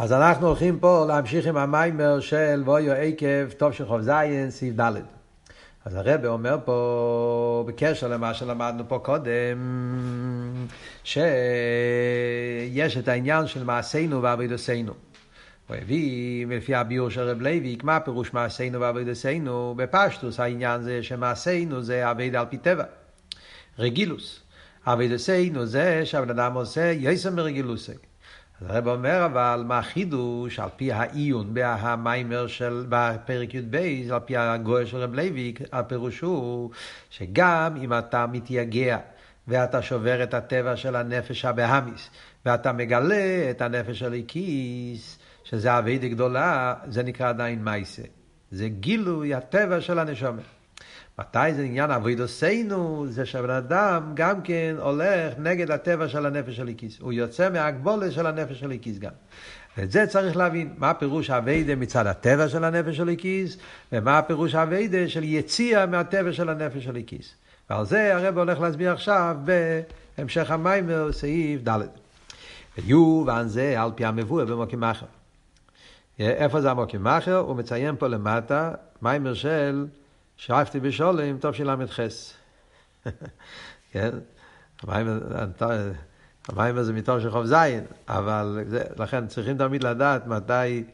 אז 0.00 0.12
אנחנו 0.12 0.46
הולכים 0.46 0.78
פה 0.78 1.04
להמשיך 1.08 1.46
עם 1.46 1.56
המיימר 1.56 2.20
של 2.20 2.62
וויו 2.64 2.92
עקב 2.92 3.66
חוב 3.86 4.00
זיין, 4.00 4.50
סעיף 4.50 4.74
ד'. 4.80 4.92
אז 5.84 5.94
הרב 5.94 6.24
אומר 6.24 6.58
פה, 6.64 7.64
בקשר 7.68 8.08
למה 8.08 8.34
שלמדנו 8.34 8.88
פה 8.88 8.98
קודם, 8.98 9.58
שיש 11.04 12.96
את 12.98 13.08
העניין 13.08 13.46
של 13.46 13.64
מעשינו 13.64 14.22
ועבודתנו. 14.22 14.92
הוא 15.68 15.76
הביא, 15.76 16.46
לפי 16.46 16.74
הביור 16.74 17.10
של 17.10 17.20
רב 17.20 17.40
לוי, 17.40 17.78
מה 17.82 18.00
פירוש 18.00 18.32
מעשינו 18.32 18.80
ועבודתנו? 18.80 19.74
בפשטוס 19.76 20.40
העניין 20.40 20.82
זה 20.82 21.02
שמעשינו 21.02 21.82
זה 21.82 22.08
עבד 22.08 22.36
על 22.36 22.46
פי 22.50 22.58
טבע, 22.58 22.84
רגילוס. 23.78 24.40
עבודתנו 24.86 25.66
זה 25.66 26.00
שהבן 26.04 26.30
אדם 26.30 26.54
עושה 26.54 26.92
יסם 26.96 27.36
מרגילוסי. 27.36 28.07
אז 28.60 28.66
הרב 28.70 28.88
אומר 28.88 29.26
אבל 29.26 29.64
מה 29.66 29.78
החידוש? 29.78 30.58
על 30.58 30.68
פי 30.76 30.92
העיון 30.92 31.54
בהמיימר 31.54 32.46
של 32.46 32.86
בפרק 32.88 33.54
י"ב 33.54 33.76
על 34.12 34.20
פי 34.20 34.36
הגוי 34.36 34.86
של 34.86 34.96
רב 34.96 35.14
לוי 35.14 35.54
הפירוש 35.72 36.20
הוא 36.20 36.70
שגם 37.10 37.76
אם 37.82 37.92
אתה 37.92 38.26
מתייגע 38.26 38.98
ואתה 39.48 39.82
שובר 39.82 40.22
את 40.22 40.34
הטבע 40.34 40.76
של 40.76 40.96
הנפש 40.96 41.44
הבהמיס 41.44 42.10
ואתה 42.46 42.72
מגלה 42.72 43.50
את 43.50 43.62
הנפש 43.62 43.98
של 43.98 44.14
הכיס 44.14 45.18
שזה 45.44 45.78
אביידה 45.78 46.08
גדולה 46.08 46.74
זה 46.86 47.02
נקרא 47.02 47.28
עדיין 47.28 47.64
מייסה. 47.64 48.02
זה 48.50 48.68
גילוי 48.68 49.34
הטבע 49.34 49.80
של 49.80 49.98
הנשומת 49.98 50.57
מתי 51.18 51.54
זה 51.54 51.62
עניין 51.62 51.90
אבוידוסנו? 51.90 53.06
זה 53.08 53.26
שהבן 53.26 53.50
אדם 53.50 54.12
גם 54.14 54.42
כן 54.42 54.76
הולך 54.78 55.34
נגד 55.38 55.70
הטבע 55.70 56.08
של 56.08 56.26
הנפש 56.26 56.56
של 56.56 56.68
איקיס. 56.68 56.98
הוא 57.00 57.12
יוצא 57.12 57.50
מהגבולה 57.50 58.10
של 58.10 58.26
הנפש 58.26 58.60
של 58.60 58.70
איקיס 58.70 58.98
גם. 58.98 59.10
ואת 59.78 59.90
זה 59.90 60.06
צריך 60.06 60.36
להבין, 60.36 60.74
מה 60.78 60.94
פירוש 60.94 61.30
אביידה 61.30 61.74
מצד 61.76 62.06
הטבע 62.06 62.48
של 62.48 62.64
הנפש 62.64 62.96
של 62.96 63.08
איקיס, 63.08 63.56
ומה 63.92 64.18
הפירוש 64.18 64.54
אביידה 64.54 65.08
של 65.08 65.24
יציאה 65.24 65.86
מהטבע 65.86 66.32
של 66.32 66.48
הנפש 66.48 66.84
של 66.84 66.96
איקיס. 66.96 67.34
ועל 67.70 67.86
זה 67.86 68.16
הרב 68.16 68.38
הולך 68.38 68.60
להסביר 68.60 68.92
עכשיו 68.92 69.36
בהמשך 70.18 70.50
המיימר, 70.50 71.12
סעיף 71.12 71.68
ד'. 71.68 71.80
ויובן 72.78 73.48
זה 73.48 73.80
על 73.80 73.90
פי 73.94 74.04
המבואר 74.04 74.44
במוקים 74.44 74.84
אחר. 74.84 75.06
איפה 76.18 76.60
זה 76.60 76.70
המוקים 76.70 77.06
אחר? 77.06 77.36
הוא 77.36 77.56
מציין 77.56 77.96
פה 77.98 78.08
למטה 78.08 78.72
מיימר 79.02 79.34
של 79.34 79.86
שאפתי 80.38 80.80
בשולם, 80.80 81.38
טוב 81.38 81.54
של"ח. 81.54 82.00
כן? 83.92 84.10
המים 86.48 86.76
הזה 86.76 86.92
מתוך 86.92 87.20
של 87.20 87.30
חוב 87.30 87.44
זין, 87.44 87.84
אבל 88.08 88.64
זה, 88.66 88.84
לכן 88.98 89.26
צריכים 89.26 89.58
תמיד 89.58 89.84
לדעת 89.84 90.26
מתי, 90.26 90.84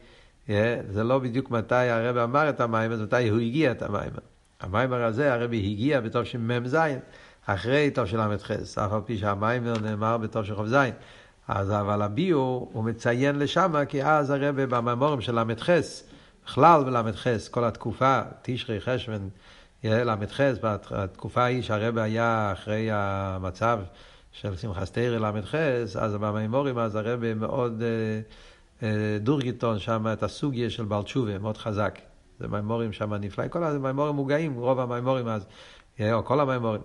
זה 0.89 1.03
לא 1.03 1.19
בדיוק 1.19 1.51
מתי 1.51 1.75
הרב 1.75 2.17
אמר 2.17 2.49
את 2.49 2.59
המים, 2.59 2.91
הזה, 2.91 3.03
מתי 3.03 3.29
הוא 3.29 3.39
הגיע 3.39 3.71
את 3.71 3.81
המים. 3.81 4.11
המים 4.61 4.93
הזה 4.93 5.33
הרבי 5.33 5.57
הגיע 5.57 6.01
בתוך 6.01 6.25
של 6.25 6.37
מ"ז, 6.37 6.77
אחרי 7.45 7.91
טוב 7.91 8.05
של 8.05 8.17
ל"ח, 8.17 8.51
אף 8.51 8.93
על 8.93 9.01
פי 9.05 9.17
שהמים 9.17 9.67
נאמר 9.67 10.17
בתוך 10.17 10.45
של 10.45 10.55
חוב 10.55 10.67
זין. 10.67 10.93
אז 11.47 11.71
אבל 11.71 12.01
הביאו, 12.01 12.69
הוא 12.73 12.83
מציין 12.83 13.39
לשם, 13.39 13.75
כי 13.89 14.03
אז 14.03 14.29
הרבי 14.29 14.65
בממורים 14.65 15.21
של 15.21 15.39
ל"ח, 15.39 15.69
בכלל 16.45 16.83
בל"ח, 16.83 17.27
כל 17.51 17.63
התקופה, 17.63 18.21
תשרי, 18.41 18.81
חשבן, 18.81 19.27
ל"ח, 19.83 20.39
בתקופה 20.63 21.43
ההיא 21.43 21.61
שהרבה 21.61 22.03
היה 22.03 22.51
אחרי 22.53 22.89
המצב 22.91 23.79
של 24.31 24.55
שמחה 24.55 24.83
ל"ח, 24.97 25.55
אז 25.99 26.15
במימורים 26.15 26.77
אז 26.77 26.95
הרבה 26.95 27.33
מאוד 27.33 27.81
אה, 27.81 28.21
אה, 28.87 29.17
דורגיטון 29.19 29.79
שם 29.79 30.07
את 30.13 30.23
הסוגיה 30.23 30.69
של 30.69 30.83
בעל 30.83 31.03
תשובה, 31.03 31.39
מאוד 31.39 31.57
חזק. 31.57 31.99
זה 32.39 32.47
מימורים 32.47 32.93
שם 32.93 33.13
נפלא, 33.13 33.47
כל 33.47 33.63
המימורים 33.63 34.15
מוגאים, 34.15 34.53
רוב 34.53 34.79
המימורים 34.79 35.27
אז, 35.27 35.45
או 36.01 36.25
כל 36.25 36.39
המימורים, 36.39 36.81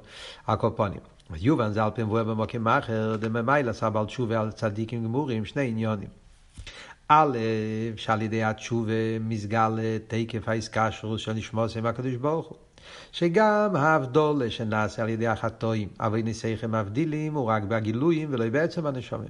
הקופונים. 0.46 1.00
יובן 1.36 1.72
זה 1.72 1.84
על 1.84 1.90
פי 1.90 2.02
מבואר 2.02 2.24
במוקים 2.24 2.68
אחר, 2.68 3.16
דממייל 3.16 3.68
עשה 3.68 3.90
בעל 3.90 4.06
תשובה 4.06 4.40
על 4.40 4.52
צדיקים 4.52 5.04
גמורים, 5.04 5.44
שני 5.44 5.68
עניונים. 5.68 6.19
א', 7.12 7.38
שעל 7.96 8.22
ידי 8.22 8.44
התשובה 8.44 9.18
מסגל 9.20 9.78
תקף 10.08 10.48
האיסקשרוס 10.48 11.20
של 11.20 11.32
נשמוס 11.32 11.76
עם 11.76 11.86
הקדוש 11.86 12.14
ברוך 12.14 12.46
הוא. 12.46 12.58
שגם 13.12 13.76
ההבדולה 13.76 14.50
שנעשה 14.50 15.02
על 15.02 15.08
ידי 15.08 15.26
החטואים, 15.26 15.88
אבל 16.00 16.22
ניסיכם 16.22 16.74
מבדילים 16.74 17.34
הוא 17.34 17.50
רק 17.50 17.62
בגילויים 17.62 18.28
ולא 18.32 18.48
בעצם 18.48 18.86
הנשומים. 18.86 19.28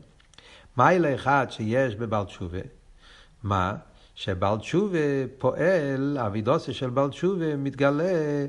מה 0.76 0.92
אלה 0.92 1.14
אחד 1.14 1.46
שיש 1.50 1.96
בבעל 1.96 2.24
תשובה? 2.24 2.58
מה? 3.42 3.74
שבעל 4.14 4.58
תשובה 4.58 4.98
פועל, 5.38 6.18
אבידוסי 6.18 6.72
של 6.72 6.90
בעל 6.90 7.08
תשובה 7.08 7.56
מתגלה 7.56 8.46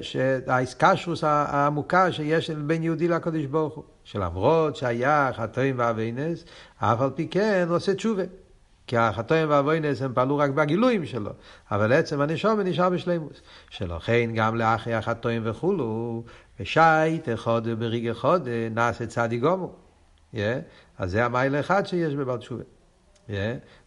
שהאיסקשרוס 0.00 1.24
העמוקה 1.24 2.12
שיש 2.12 2.50
בין 2.50 2.82
יהודי 2.82 3.08
לקדוש 3.08 3.46
ברוך 3.46 3.74
הוא. 3.74 3.84
שלמרות 4.04 4.76
שהיה 4.76 5.30
חטאים 5.36 5.74
ואבינס, 5.78 6.44
אף 6.78 7.00
על 7.00 7.10
פי 7.10 7.28
כן 7.28 7.66
עושה 7.70 7.94
תשובה. 7.94 8.22
כי 8.92 8.96
החטאים 8.96 9.50
והאבוינס 9.50 10.02
הם 10.02 10.12
פעלו 10.14 10.38
רק 10.38 10.50
בגילויים 10.50 11.06
שלו, 11.06 11.30
אבל 11.70 11.92
עצם 11.92 12.20
הנשום 12.20 12.60
נשאר 12.60 12.90
בשלימוס. 12.90 13.40
שלכן 13.70 14.30
גם 14.34 14.56
לאחרי 14.56 14.94
החטאים 14.94 15.42
וכולו, 15.44 16.22
ושייט 16.60 17.28
אחד 17.28 17.68
בריג 17.78 18.08
אחד 18.08 18.40
נעשה 18.70 19.06
צדי 19.06 19.38
גומו. 19.38 19.72
Yeah. 20.34 20.36
אז 20.98 21.10
זה 21.10 21.24
המייל 21.24 21.60
אחד 21.60 21.86
שיש 21.86 22.14
בבעל 22.14 22.38
תשובה. 22.38 22.62
Yeah. 23.28 23.32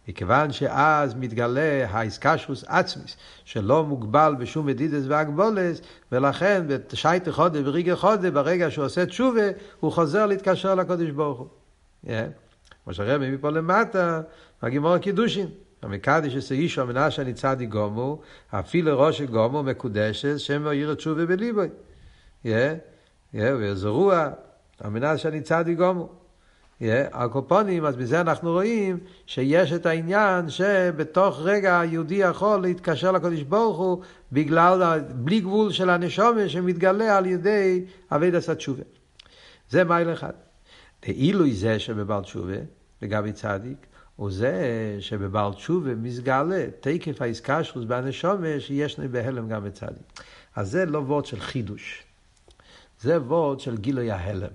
מכיוון 0.08 0.52
שאז 0.52 1.16
מתגלה 1.16 1.86
האיסקשוס 1.90 2.64
עצמיס, 2.68 3.18
שלא 3.44 3.84
מוגבל 3.84 4.36
בשום 4.40 4.66
מדידס 4.66 5.04
והגבולס, 5.08 5.82
ולכן 6.12 6.64
בשייט 6.68 7.28
אחד 7.28 7.58
בריג 7.58 7.90
אחד, 7.90 8.26
ברגע 8.26 8.72
שהוא 8.72 8.86
עושה 8.86 9.06
תשובה, 9.06 9.48
הוא 9.80 9.92
חוזר 9.92 10.26
להתקשר 10.26 10.76
לקודש 10.76 11.10
ברוך 11.10 11.40
הוא. 11.40 11.48
Yeah. 12.06 12.10
כמו 12.86 12.94
שהרבי 12.94 13.32
מפה 13.32 13.50
למטה, 13.50 14.22
הגימור 14.62 14.98
קידושין. 14.98 15.48
המקדיש 15.82 16.36
עשה 16.36 16.56
אישו 16.56 16.86
מנשה 16.86 17.24
ניצדי 17.24 17.66
גומו, 17.66 18.22
אפילו 18.52 19.00
ראש 19.00 19.22
גומו 19.22 19.64
מקודשת, 19.64 20.40
שם 20.40 20.68
עיר 20.68 20.94
תשובה 20.94 21.26
בליבוי. 21.26 21.68
וזרוע, 23.34 24.30
המנשה 24.80 25.30
ניצדי 25.30 25.76
גומו. 25.76 26.10
הקופונים, 27.12 27.86
אז 27.86 27.96
בזה 27.96 28.22
אנחנו 28.22 28.52
רואים 28.52 28.98
שיש 29.26 29.74
את 29.74 29.86
העניין 29.86 30.50
שבתוך 30.50 31.40
רגע 31.42 31.80
היהודי 31.80 32.16
יכול 32.16 32.62
להתקשר 32.62 33.12
לקדוש 33.12 33.42
ברוך 33.42 33.78
הוא 33.78 34.02
בגלל, 34.32 35.00
בלי 35.10 35.40
גבול 35.40 35.72
של 35.72 35.90
הנשומה 35.90 36.50
שמתגלה 36.50 37.18
על 37.18 37.26
ידי 37.26 37.86
אבי 38.12 38.32
דסת 38.32 38.58
תשובה. 38.58 38.84
זה 39.70 39.84
מייל 39.84 40.14
אחד. 40.14 40.34
דאילוי 41.06 41.54
זה 41.54 41.80
שבבעל 41.80 42.24
תשובה, 42.24 42.58
לגבי 43.02 43.32
צדיק, 43.32 43.78
הוא 44.16 44.32
זה 44.32 44.98
שבבעל 45.00 45.54
תשובה 45.54 45.96
מסגלה 45.96 46.66
תקף 46.80 47.22
האיסקשרוס 47.22 47.86
בהנשומה 47.86 48.60
שיש 48.60 49.00
בהלם 49.00 49.48
גם 49.48 49.64
בצדיק. 49.64 50.22
אז 50.56 50.72
זה 50.72 50.86
לא 50.86 50.98
וורד 50.98 51.26
של 51.26 51.40
חידוש, 51.40 52.04
זה 53.02 53.22
וורד 53.22 53.60
של 53.60 53.78
גילוי 53.78 54.12
ההלם. 54.12 54.48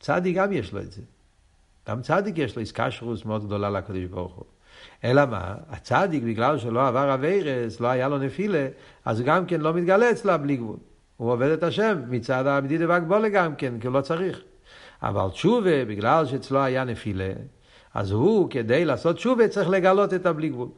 צדיק 0.00 0.36
גם 0.36 0.52
יש 0.52 0.72
לו 0.72 0.80
את 0.80 0.92
זה. 0.92 1.02
גם 1.88 2.02
צדיק 2.02 2.38
יש 2.38 2.56
לו 2.56 2.60
איסקשרוס 2.60 3.24
מאוד 3.24 3.46
גדולה 3.46 3.70
לקדוש 3.70 4.04
ברוך 4.04 4.34
הוא. 4.34 4.44
אלא 5.04 5.26
מה? 5.26 5.54
הצדיק, 5.68 6.22
בגלל 6.22 6.58
שלא 6.58 6.88
עבר 6.88 7.14
אביירס, 7.14 7.80
לא 7.80 7.88
היה 7.88 8.08
לו 8.08 8.18
נפילה, 8.18 8.68
אז 9.04 9.20
גם 9.20 9.46
כן 9.46 9.60
לא 9.60 9.74
מתגלה 9.74 10.10
אצלה 10.10 10.36
בלי 10.36 10.56
גבול. 10.56 10.76
הוא 11.16 11.32
עובד 11.32 11.48
את 11.48 11.62
השם 11.62 12.02
מצד 12.08 12.46
המדידה 12.46 12.88
והגבולה 12.88 13.28
גם 13.28 13.56
כן, 13.56 13.80
כי 13.80 13.86
הוא 13.86 13.94
לא 13.94 14.00
צריך. 14.00 14.42
אבל 15.04 15.30
תשובה, 15.30 15.84
בגלל 15.84 16.26
שאצלו 16.26 16.58
היה 16.58 16.84
נפילה, 16.84 17.32
אז 17.94 18.10
הוא, 18.10 18.50
כדי 18.50 18.84
לעשות 18.84 19.16
תשובה, 19.16 19.48
צריך 19.48 19.68
לגלות 19.68 20.14
את 20.14 20.26
הבלי 20.26 20.48
גבול. 20.48 20.68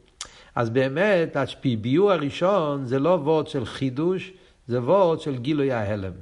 אז 0.55 0.70
באמת, 0.70 1.37
הביור 1.64 2.12
הראשון 2.12 2.87
זה 2.87 2.99
לא 2.99 3.08
וורד 3.08 3.49
של 3.49 3.64
חידוש, 3.64 4.32
זה 4.67 4.81
וורד 4.81 5.20
של 5.20 5.37
גילוי 5.37 5.73
ההלם. 5.73 6.12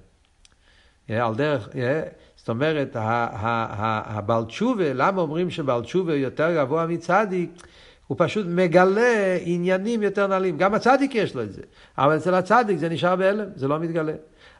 על 1.09 1.35
דרך, 1.35 1.69
זאת 2.37 2.49
אומרת, 2.49 2.91
הבעל 2.95 4.45
תשובה, 4.45 4.93
למה 4.93 5.23
אומרים 5.23 5.50
שבעל 5.50 5.83
תשובה 5.83 6.15
יותר 6.15 6.55
גבוה 6.57 6.87
מצדיק? 6.87 7.50
הוא 8.07 8.17
פשוט 8.21 8.47
מגלה 8.49 9.39
עניינים 9.45 10.03
יותר 10.03 10.27
נעלים. 10.27 10.59
גם 10.59 10.75
הצדיק 10.75 11.15
יש 11.15 11.35
לו 11.35 11.43
את 11.43 11.53
זה, 11.53 11.62
אבל 11.99 12.17
אצל 12.17 12.35
הצדיק 12.35 12.79
זה 12.79 12.89
נשאר 12.89 13.17
בהלם, 13.17 13.49
זה 13.55 13.69
לא 13.69 13.79
מתגלה. 13.79 14.12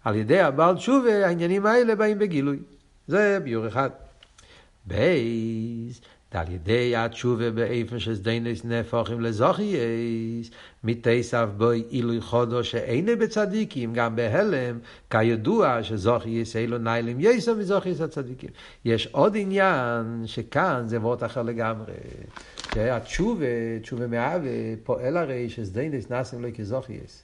על 0.05 0.15
ידי 0.15 0.41
הבעל 0.41 0.77
תשובה, 0.77 1.27
העניינים 1.27 1.67
האלה 1.67 1.95
באים 1.95 2.19
בגילוי. 2.19 2.59
זה 3.09 3.39
ביור 3.45 3.69
אחד. 3.69 3.91
בייס, 4.87 6.01
ועל 6.35 6.53
ידי 6.53 6.97
התשובה 6.97 7.51
באיפן 7.51 7.99
שסדיינס 7.99 8.65
נהפוכים 8.65 9.21
לזוכייס, 9.21 10.51
מתייסף 10.85 11.47
בוי 11.57 11.85
אילוי 11.91 12.21
חודו 12.21 12.65
שאינה 12.65 13.17
בצדיקים, 13.17 13.95
גם 13.95 14.17
בהלם, 14.17 14.79
כידוע 15.11 15.83
שזוכייס 15.83 16.57
אילו 16.57 16.79
ניילים 16.79 17.17
יסו 17.21 17.57
מזוכייס 17.57 18.01
הצדיקים. 18.01 18.51
יש 18.85 19.07
עוד 19.07 19.37
עניין 19.37 20.23
שכאן 20.27 20.85
זה 20.87 21.01
וורט 21.01 21.23
אחר 21.23 21.43
לגמרי. 21.43 21.93
שהתשובה, 22.75 23.79
תשובה 23.83 24.07
מהווה, 24.07 24.51
פועל 24.85 25.17
הרי 25.17 25.51
שסדיינס 25.51 26.11
נאסם 26.11 26.43
לו 26.43 26.49
כזוכייס. 26.59 27.23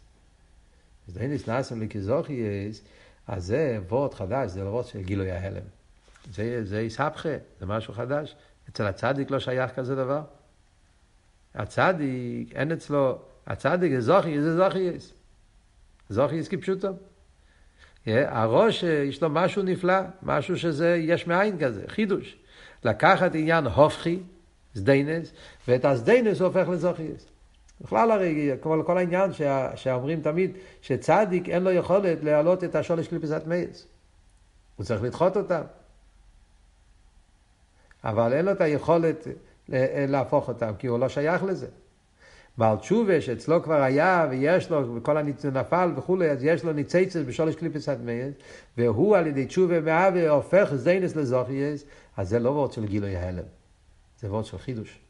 סדיינס 1.08 1.48
נאסם 1.48 1.80
לו 1.80 1.86
כזוכייס, 1.90 2.82
אז 3.28 3.44
זה 3.44 3.78
וורט 3.88 4.14
חדש, 4.14 4.50
זה 4.50 4.64
לא 4.64 4.68
וורט 4.68 4.86
של 4.86 5.02
גילוי 5.02 5.30
ההלם. 5.30 5.62
זה, 6.32 6.64
זה 6.64 6.78
איסהפכה, 6.78 7.36
זה 7.60 7.66
משהו 7.66 7.94
חדש. 7.94 8.36
אצל 8.68 8.86
הצדיק 8.86 9.30
לא 9.30 9.38
שייך 9.38 9.74
כזה 9.74 9.94
דבר. 9.94 10.22
הצדיק, 11.54 12.52
אין 12.54 12.72
אצלו, 12.72 13.18
הצדיק 13.46 13.92
זה 13.92 14.00
זוכי, 14.00 14.40
זה 14.40 14.56
זוכי 14.56 14.78
יש. 14.78 15.12
זוכי 16.08 16.36
יש 16.36 16.48
כפשוטו. 16.48 16.88
הראש, 18.06 18.82
יש 18.82 19.22
לו 19.22 19.30
משהו 19.30 19.62
נפלא, 19.62 20.00
משהו 20.22 20.58
שזה 20.58 20.96
יש 20.96 21.26
מאין 21.26 21.58
כזה, 21.58 21.84
חידוש. 21.88 22.36
לקחת 22.84 23.34
עניין 23.34 23.66
הופכי, 23.66 24.18
סדיינס, 24.74 25.32
ואת 25.68 25.84
הסדיינס 25.84 26.40
הוא 26.40 26.48
הופך 26.48 26.68
לזוכי 26.68 27.02
יש. 27.02 27.22
בכלל 27.80 28.10
הרי, 28.10 28.50
כל, 28.60 28.82
כל 28.86 28.98
העניין 28.98 29.32
שה, 29.32 29.76
שאומרים 29.76 30.20
תמיד, 30.20 30.50
שצדיק 30.82 31.48
אין 31.48 31.62
לו 31.62 31.70
יכולת 31.70 32.22
להעלות 32.22 32.64
את 32.64 32.74
השולש 32.74 33.08
קליפסת 33.08 33.42
מייס. 33.46 33.86
הוא 34.76 34.86
צריך 34.86 35.02
לדחות 35.02 35.36
אותם. 35.36 35.62
אבל 38.04 38.32
אין 38.32 38.44
לו 38.44 38.52
את 38.52 38.60
היכולת 38.60 39.26
להפוך 40.08 40.48
אותם, 40.48 40.72
כי 40.78 40.86
הוא 40.86 40.98
לא 40.98 41.08
שייך 41.08 41.44
לזה. 41.44 41.66
בעל 42.58 42.76
תשובה 42.76 43.20
שאצלו 43.20 43.62
כבר 43.62 43.82
היה 43.82 44.26
ויש 44.30 44.70
לו, 44.70 44.94
וכל 44.94 45.16
הניצון 45.16 45.56
נפל 45.56 45.92
וכולי, 45.96 46.30
אז 46.30 46.44
יש 46.44 46.64
לו 46.64 46.72
ניציצס 46.72 47.16
בשולש 47.26 47.56
קליפס 47.56 47.88
אדמייס, 47.88 48.34
והוא 48.78 49.16
על 49.16 49.26
ידי 49.26 49.46
תשובה 49.46 49.80
מהווה 49.80 50.30
הופך 50.30 50.70
זיינס 50.74 51.16
לזוכייס, 51.16 51.84
אז 52.16 52.28
זה 52.28 52.38
לא 52.38 52.50
וורד 52.50 52.72
של 52.72 52.86
גילוי 52.86 53.16
ההלם, 53.16 53.44
זה 54.20 54.30
וורד 54.30 54.44
של 54.44 54.58
חידוש. 54.58 55.00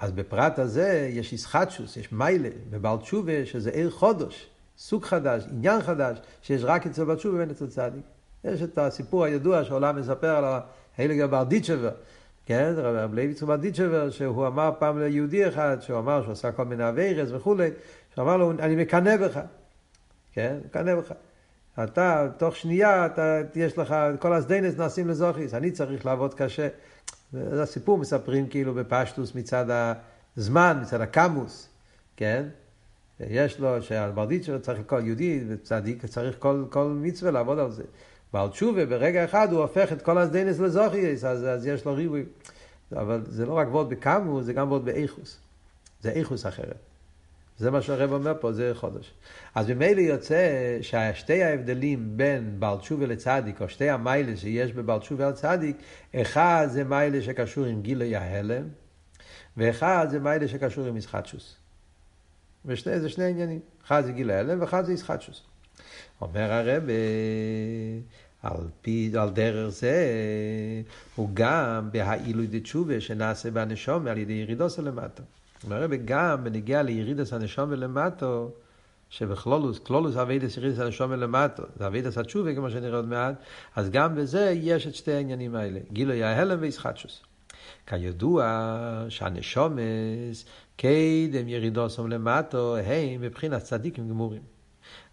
אז 0.00 0.12
בפרט 0.12 0.58
הזה 0.58 1.08
יש 1.12 1.32
ישחטשוס, 1.32 1.96
יש 1.96 2.12
מיילה, 2.12 2.48
בבעל 2.70 2.98
תשובה 2.98 3.46
שזה 3.46 3.70
עיר 3.70 3.90
חודש, 3.90 4.50
סוג 4.78 5.04
חדש, 5.04 5.44
עניין 5.50 5.82
חדש, 5.82 6.18
שיש 6.42 6.64
רק 6.64 6.86
אצל 6.86 7.04
בעל 7.04 7.16
תשובה 7.16 7.38
ואין 7.38 7.50
אצל 7.50 7.66
צדיק. 7.66 8.02
יש 8.44 8.62
את 8.62 8.78
הסיפור 8.78 9.24
הידוע 9.24 9.64
שהעולם 9.64 9.96
מספר 9.96 10.36
על 10.36 10.60
ההילגר 10.98 11.26
ברדיצ'בר, 11.26 11.90
כן, 12.46 12.72
רב 12.76 13.32
צור 13.32 13.48
ברדיצ'בר, 13.48 14.10
שהוא 14.10 14.46
אמר 14.46 14.70
פעם 14.78 14.98
ליהודי 14.98 15.48
אחד, 15.48 15.76
שהוא 15.80 15.98
אמר 15.98 16.22
שהוא 16.22 16.32
עשה 16.32 16.52
כל 16.52 16.64
מיני 16.64 16.88
אביירס 16.88 17.28
וכולי, 17.32 17.70
שהוא 18.14 18.24
אמר 18.24 18.36
לו, 18.36 18.50
אני 18.50 18.76
מקנא 18.76 19.16
בך, 19.16 19.40
כן, 20.32 20.56
מקנא 20.64 20.94
בך. 20.94 21.12
אתה, 21.84 22.28
תוך 22.36 22.56
שנייה, 22.56 23.06
אתה, 23.06 23.40
יש 23.54 23.78
לך, 23.78 23.94
כל 24.18 24.32
הסדיינס 24.32 24.78
נעשים 24.78 25.08
לזוכיס, 25.08 25.54
אני 25.54 25.70
צריך 25.70 26.06
לעבוד 26.06 26.34
קשה. 26.34 26.68
זה 27.34 27.62
הסיפור 27.62 27.98
מספרים 27.98 28.48
כאילו 28.48 28.74
בפשטוס 28.74 29.34
מצד 29.34 29.96
הזמן, 30.36 30.78
מצד 30.82 31.00
הקמוס, 31.00 31.68
כן? 32.16 32.46
יש 33.20 33.60
לו, 33.60 33.82
שהברדיצ'ר 33.82 34.58
צריך 34.58 34.80
כל 34.86 35.00
יהודי 35.04 35.44
וצדיק 35.48 36.06
צריך 36.06 36.36
כל, 36.38 36.64
כל 36.70 36.98
מצווה 37.00 37.30
לעבוד 37.30 37.58
על 37.58 37.70
זה. 37.70 37.82
בעל 38.32 38.48
תשובה, 38.48 38.86
ברגע 38.86 39.24
אחד 39.24 39.52
הוא 39.52 39.60
הופך 39.60 39.92
את 39.92 40.02
כל 40.02 40.18
הסדיינס 40.18 40.58
לזוכייס, 40.58 41.24
אז, 41.24 41.44
אז 41.44 41.66
יש 41.66 41.84
לו 41.84 41.94
ריבוי. 41.94 42.24
אבל 42.92 43.22
זה 43.26 43.46
לא 43.46 43.52
רק 43.52 43.68
וורד 43.68 43.88
בקמו, 43.88 44.42
זה 44.42 44.52
גם 44.52 44.68
וורד 44.68 44.84
באיכוס. 44.84 45.38
זה 46.02 46.10
איכוס 46.10 46.46
אחרת. 46.46 46.93
זה 47.58 47.70
מה 47.70 47.82
שהרב 47.82 48.12
אומר 48.12 48.34
פה, 48.40 48.52
זה 48.52 48.70
חודש. 48.74 49.14
אז 49.54 49.70
ממילא 49.70 50.00
יוצא 50.00 50.78
ששתי 50.82 51.42
ההבדלים 51.42 52.16
בין 52.16 52.56
בעל 52.58 52.78
תשובה 52.78 53.06
לצדיק, 53.06 53.62
או 53.62 53.68
שתי 53.68 53.90
המיילה 53.90 54.36
שיש 54.36 54.72
בבעל 54.72 54.98
תשובה 54.98 55.30
לצדיק, 55.30 55.76
אחד 56.14 56.66
זה 56.70 56.84
מיילה 56.84 57.22
שקשור 57.22 57.64
עם 57.64 57.82
גילוי 57.82 58.16
ההלם, 58.16 58.68
ואחד 59.56 60.06
זה 60.10 60.20
מיילה 60.20 60.48
שקשור 60.48 60.86
עם 60.86 60.96
ישחטשוס. 60.96 61.56
ושני, 62.64 63.00
זה 63.00 63.08
שני 63.08 63.24
עניינים. 63.24 63.60
אחד 63.86 64.04
זה 64.04 64.12
גילוי 64.12 64.34
ההלם 64.34 64.60
ואחד 64.60 64.84
זה 64.84 64.92
ישחטשוס. 64.92 65.42
אומר 66.20 66.52
הרב, 66.52 66.82
על, 68.42 68.68
פי, 68.82 69.12
על 69.18 69.30
דרך 69.30 69.68
זה 69.68 70.06
הוא 71.16 71.28
גם 71.34 71.88
בהעילוי 71.92 72.46
דתשובה 72.46 73.00
שנעשה 73.00 73.50
בנשום 73.50 74.06
על 74.06 74.18
ידי 74.18 74.32
ירידוסו 74.32 74.82
למטו. 74.82 75.22
אומר 75.64 75.76
הרב, 75.76 75.90
גם 76.04 76.44
בנגיע 76.44 76.82
לירידוס 76.82 77.32
הנשום 77.32 77.72
למטו, 77.72 78.50
שבכלולוס, 79.10 79.78
כלולוס 79.78 80.16
אבידס 80.16 80.56
ירידס 80.56 80.78
הנשום 80.78 81.12
למטו, 81.12 81.62
זה 81.76 81.86
אבידס 81.86 82.18
התשובה 82.18 82.54
כמו 82.54 82.70
שנראה 82.70 82.96
עוד 82.96 83.08
מעט, 83.08 83.34
אז 83.76 83.90
גם 83.90 84.14
בזה 84.14 84.50
יש 84.56 84.86
את 84.86 84.94
שתי 84.94 85.12
העניינים 85.12 85.54
האלה, 85.54 85.80
גילוי 85.92 86.22
ההלם 86.22 86.58
וישחטשוס. 86.60 87.22
כידוע 87.86 89.06
שהנשומס, 89.08 90.44
קדם 90.76 91.48
ירידוסום 91.48 92.10
למטו, 92.10 92.76
הם 92.76 93.20
מבחינת 93.20 93.62
צדיקים 93.62 94.08
גמורים. 94.08 94.42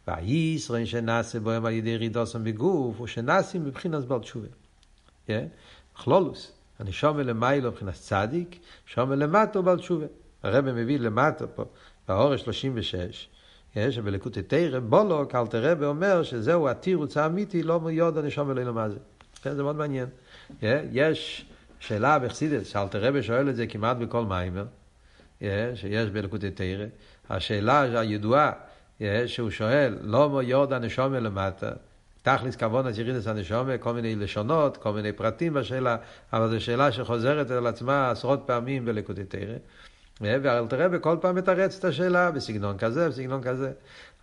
והישראל 0.07 0.85
שנעשה 0.85 1.39
בהם 1.39 1.65
על 1.65 1.73
ידי 1.73 1.89
ירידוסם 1.89 2.43
בגוף, 2.43 2.95
הוא 2.99 3.07
שנעשה 3.07 3.59
מבחינת 3.59 4.05
בעל 4.05 4.19
תשובה. 4.19 4.47
כלולוס, 5.93 6.51
אני 6.79 6.91
שומע 6.91 7.23
למיילו 7.23 7.71
מבחינת 7.71 7.93
צדיק, 7.93 8.59
שומע 8.85 9.15
למטו 9.15 9.63
בעל 9.63 9.77
תשובה. 9.77 10.05
הרב 10.43 10.71
מביא 10.71 10.99
למטו 10.99 11.45
פה, 11.55 11.65
באור 12.07 12.37
36, 12.37 13.29
שבלקוטי 13.89 14.41
תרא, 14.41 14.79
בולוק, 14.79 15.35
אל 15.35 15.47
תרבה 15.47 15.85
אומר 15.85 16.23
שזהו 16.23 16.69
התירוץ 16.69 17.17
האמיתי, 17.17 17.63
לא 17.63 17.79
מיוד 17.79 18.17
אני 18.17 18.31
שומע 18.31 18.53
לו 18.53 18.73
מה 18.73 18.89
זה. 18.89 18.97
כן, 19.41 19.55
זה 19.55 19.63
מאוד 19.63 19.75
מעניין. 19.75 20.07
יש 20.91 21.45
שאלה 21.79 22.19
בחסידס, 22.19 22.67
שאל 22.67 22.87
תרבה 22.87 23.23
שואל 23.23 23.49
את 23.49 23.55
זה 23.55 23.67
כמעט 23.67 23.97
בכל 23.97 24.25
מיימר, 24.25 24.65
שיש 25.75 26.09
בלקוטי 26.09 26.51
תרא. 26.51 26.85
השאלה 27.29 27.99
הידועה, 27.99 28.51
שהוא 29.25 29.49
שואל, 29.49 29.97
לא 30.01 30.29
מויוד 30.29 30.73
הנשומה 30.73 31.19
למטה, 31.19 31.71
תכלס 32.21 32.55
כוון 32.55 32.87
אז 32.87 32.99
ירידס 32.99 33.27
הנשומה, 33.27 33.77
כל 33.77 33.93
מיני 33.93 34.15
לשונות, 34.15 34.77
כל 34.77 34.93
מיני 34.93 35.11
פרטים 35.11 35.53
בשאלה, 35.53 35.97
אבל 36.33 36.49
זו 36.49 36.61
שאלה 36.61 36.91
שחוזרת 36.91 37.51
על 37.51 37.67
עצמה 37.67 38.11
עשרות 38.11 38.43
פעמים 38.45 38.85
בלקוטי 38.85 39.23
תרא. 39.23 39.55
ואל 40.21 40.67
תראה 40.67 40.89
בכל 40.89 41.17
פעם 41.21 41.35
מתרץ 41.35 41.77
את 41.79 41.85
השאלה 41.85 42.31
בסגנון 42.31 42.77
כזה, 42.77 43.09
בסגנון 43.09 43.43
כזה. 43.43 43.71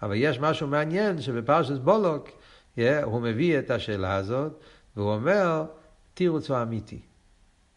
אבל 0.02 0.14
יש 0.16 0.40
משהו 0.40 0.66
מעניין 0.66 1.20
שבפרשת 1.20 1.80
בולוק, 1.80 2.28
הוא 3.02 3.20
מביא 3.20 3.58
את 3.58 3.70
השאלה 3.70 4.14
הזאת, 4.14 4.52
והוא 4.96 5.12
אומר, 5.12 5.64
תירוץ 6.14 6.50
הוא 6.50 6.62
אמיתי. 6.62 6.98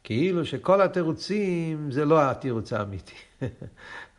כאילו 0.04 0.46
שכל 0.46 0.82
התירוצים 0.82 1.92
זה 1.92 2.06
לא 2.06 2.22
התירוץ 2.22 2.74
האמיתי. 2.74 3.16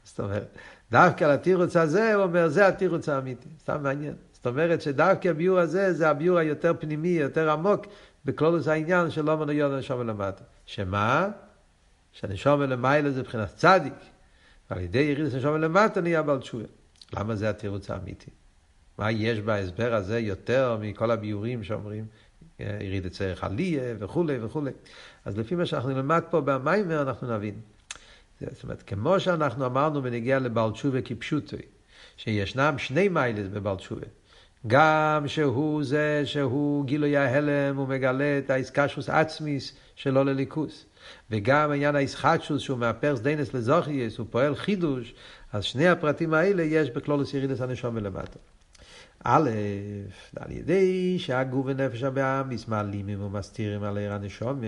זאת 0.04 0.20
אומרת, 0.20 0.58
דווקא 0.90 1.24
על 1.24 1.30
התירוץ 1.30 1.76
הזה, 1.76 2.14
הוא 2.14 2.22
אומר, 2.22 2.48
זה 2.48 2.68
התירוץ 2.68 3.08
האמיתי. 3.08 3.48
סתם 3.60 3.82
מעניין. 3.82 4.14
זאת 4.32 4.46
אומרת 4.46 4.82
שדווקא 4.82 5.28
הביור 5.28 5.58
הזה, 5.58 5.92
זה 5.92 6.10
הביור 6.10 6.38
היותר 6.38 6.72
פנימי, 6.78 7.08
יותר 7.08 7.50
עמוק, 7.50 7.86
בכלולוס 8.24 8.68
העניין 8.68 9.10
של 9.10 9.24
לא 9.24 9.36
מנויון 9.36 9.72
הנשום 9.72 10.00
ולמטה. 10.00 10.44
שמה? 10.66 11.28
שהנשום 12.12 12.60
ולמעלה 12.60 13.10
זה 13.10 13.20
מבחינת 13.20 13.48
צדיק, 13.56 13.94
ועל 14.70 14.80
ידי 14.80 14.98
יריד 14.98 15.34
הנשום 15.34 15.54
ולמטה 15.54 16.00
נהיה 16.00 16.22
בעל 16.22 16.38
תשובה. 16.38 16.64
למה 17.16 17.36
זה 17.36 17.50
התירוץ 17.50 17.90
האמיתי? 17.90 18.30
מה 18.98 19.10
יש 19.10 19.40
בהסבר 19.40 19.94
הזה 19.94 20.18
יותר 20.18 20.78
מכל 20.80 21.10
הביורים 21.10 21.64
שאומרים, 21.64 22.06
יריד 22.60 23.06
את 23.06 23.12
צריך 23.12 23.44
עליה 23.44 23.94
וכולי 23.98 24.38
וכולי. 24.44 24.70
אז 25.24 25.38
לפי 25.38 25.54
מה 25.54 25.66
שאנחנו 25.66 25.90
נלמד 25.90 26.22
פה 26.30 26.40
במיימר, 26.40 27.02
אנחנו 27.02 27.34
נבין. 27.36 27.60
זאת 28.40 28.62
אומרת, 28.62 28.82
כמו 28.82 29.20
שאנחנו 29.20 29.66
אמרנו 29.66 30.02
בנגיע 30.02 30.38
לבעל 30.38 30.70
תשובה 30.70 31.02
כפשוטוי, 31.02 31.62
שישנם 32.16 32.74
שני 32.78 33.08
מיילס 33.08 33.48
בבעל 33.48 33.76
תשובה. 33.76 34.06
גם 34.66 35.24
שהוא 35.26 35.84
זה 35.84 36.22
שהוא 36.24 36.84
גילוי 36.84 37.16
ההלם, 37.16 37.76
הוא 37.76 37.88
מגלה 37.88 38.38
את 38.38 38.50
האיסקשוס 38.50 39.08
עצמיס 39.08 39.72
שלו 39.94 40.24
לליכוס. 40.24 40.86
וגם 41.30 41.72
עניין 41.72 41.96
האיסחטשוס 41.96 42.62
שהוא 42.62 42.78
מאפר 42.78 43.16
סדיינס 43.16 43.54
לזוכייס, 43.54 44.18
הוא 44.18 44.26
פועל 44.30 44.54
חידוש, 44.54 45.14
אז 45.52 45.64
שני 45.64 45.88
הפרטים 45.88 46.34
האלה 46.34 46.62
יש 46.62 46.90
בכלולוס 46.90 47.34
ירידס 47.34 47.60
הנשום 47.60 47.96
ולמטה. 47.96 48.38
א', 49.24 49.50
על 50.36 50.50
ידי 50.50 51.18
שהגוף 51.18 51.66
ונפש 51.66 52.02
הבעם 52.02 52.48
מסמלים 52.48 53.22
ומסתירים 53.22 53.82
על 53.82 53.98
עיר 53.98 54.12
הנשום. 54.12 54.60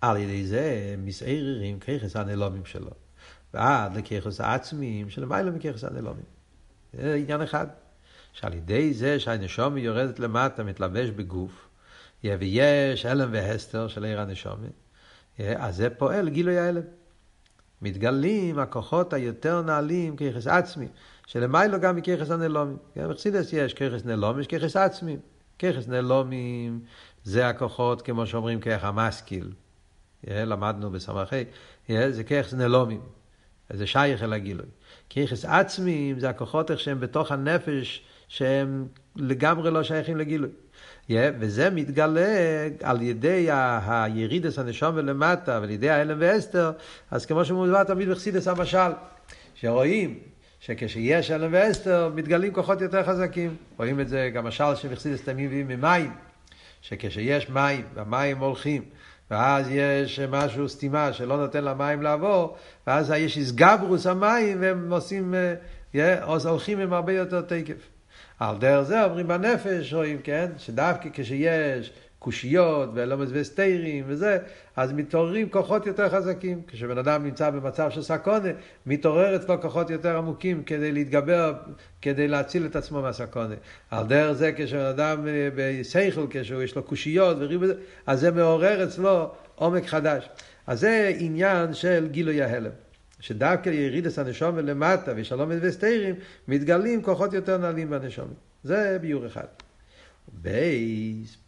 על 0.00 0.16
ידי 0.16 0.46
זה 0.46 0.94
מסעררים 0.98 1.78
ככס 1.78 2.16
הנעלומים 2.16 2.64
שלו. 2.64 2.90
ועד 3.54 3.96
לככס 3.96 4.40
העצמיים 4.40 5.10
שלמעלה 5.10 5.50
מככס 5.50 5.84
הנעלומים. 5.84 6.33
זה 7.02 7.14
עניין 7.14 7.42
אחד. 7.42 7.66
שעל 8.32 8.54
ידי 8.54 8.94
זה 8.94 9.20
שהנשום 9.20 9.78
יורדת 9.78 10.18
למטה, 10.18 10.62
מתלבש 10.62 11.10
בגוף, 11.10 11.68
ויש 12.24 13.06
הלם 13.06 13.28
והסתר 13.32 13.88
של 13.88 14.04
עיר 14.04 14.20
הנשומת, 14.20 14.70
אז 15.38 15.76
זה 15.76 15.90
פועל 15.90 16.28
גילוי 16.28 16.58
ההלם. 16.58 16.82
מתגלים 17.82 18.58
הכוחות 18.58 19.12
היותר 19.12 19.62
נעלים 19.62 20.16
כיחס 20.16 20.46
עצמי, 20.46 20.88
שלמיילו 21.26 21.80
גם 21.80 21.96
מכיחס 21.96 22.30
הנלומים. 22.30 22.76
גם 22.98 23.10
בחסידס 23.10 23.52
יש 23.52 23.74
כיחס 23.74 24.04
נלומים, 24.04 24.40
יש 24.40 24.46
כיחס 24.46 24.76
עצמי. 24.76 25.16
כיחס 25.58 25.88
נלומים 25.88 26.80
זה 27.24 27.48
הכוחות, 27.48 28.02
כמו 28.02 28.26
שאומרים, 28.26 28.60
כיח 28.60 28.84
המשכיל. 28.84 29.52
למדנו 30.28 30.90
בסמכי, 30.90 31.44
זה 31.88 32.24
כיחס 32.24 32.54
נלומים. 32.54 33.00
זה 33.70 33.86
שייך 33.86 34.22
אל 34.22 34.32
הגילוי. 34.32 34.66
כיחס 35.08 35.44
עצמיים 35.44 36.20
זה 36.20 36.28
הכוחות 36.28 36.70
איך 36.70 36.80
שהם 36.80 37.00
בתוך 37.00 37.32
הנפש, 37.32 38.02
שהם 38.28 38.86
לגמרי 39.16 39.70
לא 39.70 39.82
שייכים 39.82 40.16
לגילוי. 40.16 40.50
Yeah, 41.08 41.14
וזה 41.38 41.70
מתגלה 41.70 42.68
על 42.82 43.02
ידי 43.02 43.48
הירידס 43.50 44.58
הנשום 44.58 44.90
ולמטה, 44.94 45.58
ועל 45.60 45.70
ידי 45.70 45.90
ההלם 45.90 46.16
ואסתר, 46.20 46.72
אז 47.10 47.26
כמו 47.26 47.44
שמובא 47.44 47.84
תמיד 47.84 48.08
בחסידס 48.08 48.48
המשל, 48.48 48.92
שרואים 49.54 50.18
שכשיש 50.60 51.30
הלם 51.30 51.50
ואסתר, 51.52 52.10
מתגלים 52.14 52.52
כוחות 52.52 52.80
יותר 52.80 53.02
חזקים. 53.04 53.56
רואים 53.78 54.00
את 54.00 54.08
זה 54.08 54.30
גם 54.34 54.46
משל 54.46 54.74
שבחסידס 54.74 55.28
מביאים 55.28 55.68
ממים, 55.68 56.12
שכשיש 56.82 57.50
מים, 57.50 57.84
והמים 57.94 58.38
הולכים, 58.38 58.82
ואז 59.30 59.66
יש 59.70 60.20
משהו, 60.20 60.68
סתימה, 60.68 61.12
שלא 61.12 61.36
נותן 61.36 61.64
למים 61.64 62.02
לעבור, 62.02 62.56
ואז 62.86 63.10
יש 63.16 63.36
איסגברוס 63.36 64.06
המים, 64.06 64.58
והם 64.60 64.92
עושים, 64.92 65.34
אז 66.22 66.46
הולכים 66.46 66.80
עם 66.80 66.92
הרבה 66.92 67.12
יותר 67.12 67.40
תקף. 67.40 67.88
על 68.40 68.56
דרך 68.58 68.82
זה 68.82 69.04
אומרים 69.04 69.28
בנפש, 69.28 69.94
רואים, 69.94 70.18
כן, 70.22 70.50
שדווקא 70.58 71.08
כשיש 71.12 71.92
קושיות 72.24 72.90
ולומס 72.94 73.28
וסטיירים 73.32 74.04
וזה, 74.06 74.38
אז 74.76 74.92
מתעוררים 74.92 75.48
כוחות 75.48 75.86
יותר 75.86 76.08
חזקים. 76.08 76.62
כשבן 76.66 76.98
אדם 76.98 77.24
נמצא 77.24 77.50
במצב 77.50 77.90
של 77.90 78.02
סקונה, 78.02 78.48
מתעורר 78.86 79.36
אצלו 79.36 79.60
כוחות 79.60 79.90
יותר 79.90 80.16
עמוקים 80.16 80.62
כדי 80.62 80.92
להתגבר, 80.92 81.54
כדי 82.02 82.28
להציל 82.28 82.66
את 82.66 82.76
עצמו 82.76 83.02
מהסקונה. 83.02 83.54
על 83.90 84.06
דרך 84.06 84.32
זה 84.32 84.52
כשבן 84.56 84.84
אדם 84.84 85.28
אה, 85.28 85.48
בסייכל, 85.56 86.26
כשיש 86.30 86.76
לו 86.76 86.82
קושיות 86.82 87.36
וריב 87.40 87.62
אז 88.06 88.20
זה 88.20 88.30
מעורר 88.30 88.84
אצלו 88.84 89.30
עומק 89.54 89.86
חדש. 89.86 90.28
אז 90.66 90.80
זה 90.80 91.12
עניין 91.18 91.74
של 91.74 92.08
גילוי 92.10 92.42
ההלם. 92.42 92.70
שדווקא 93.20 93.68
ירידס 93.68 94.18
הנשום 94.18 94.58
למטה 94.58 95.12
ושלום 95.16 95.50
וסתירים, 95.60 96.14
מתגלים 96.48 97.02
כוחות 97.02 97.32
יותר 97.32 97.58
נעלים 97.58 97.90
בנשום. 97.90 98.28
זה 98.62 98.98
ביור 99.00 99.26
אחד. 99.26 99.46
בייס, 100.32 101.43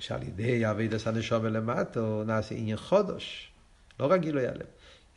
שעל 0.00 0.22
ידי 0.22 0.70
אבידס 0.70 1.06
הנשום 1.06 1.46
למטה 1.46 2.22
נעשה 2.26 2.54
עניין 2.54 2.76
חודש, 2.76 3.52
לא 4.00 4.10
רק 4.10 4.20
גילוי 4.20 4.46
הלב, 4.46 4.66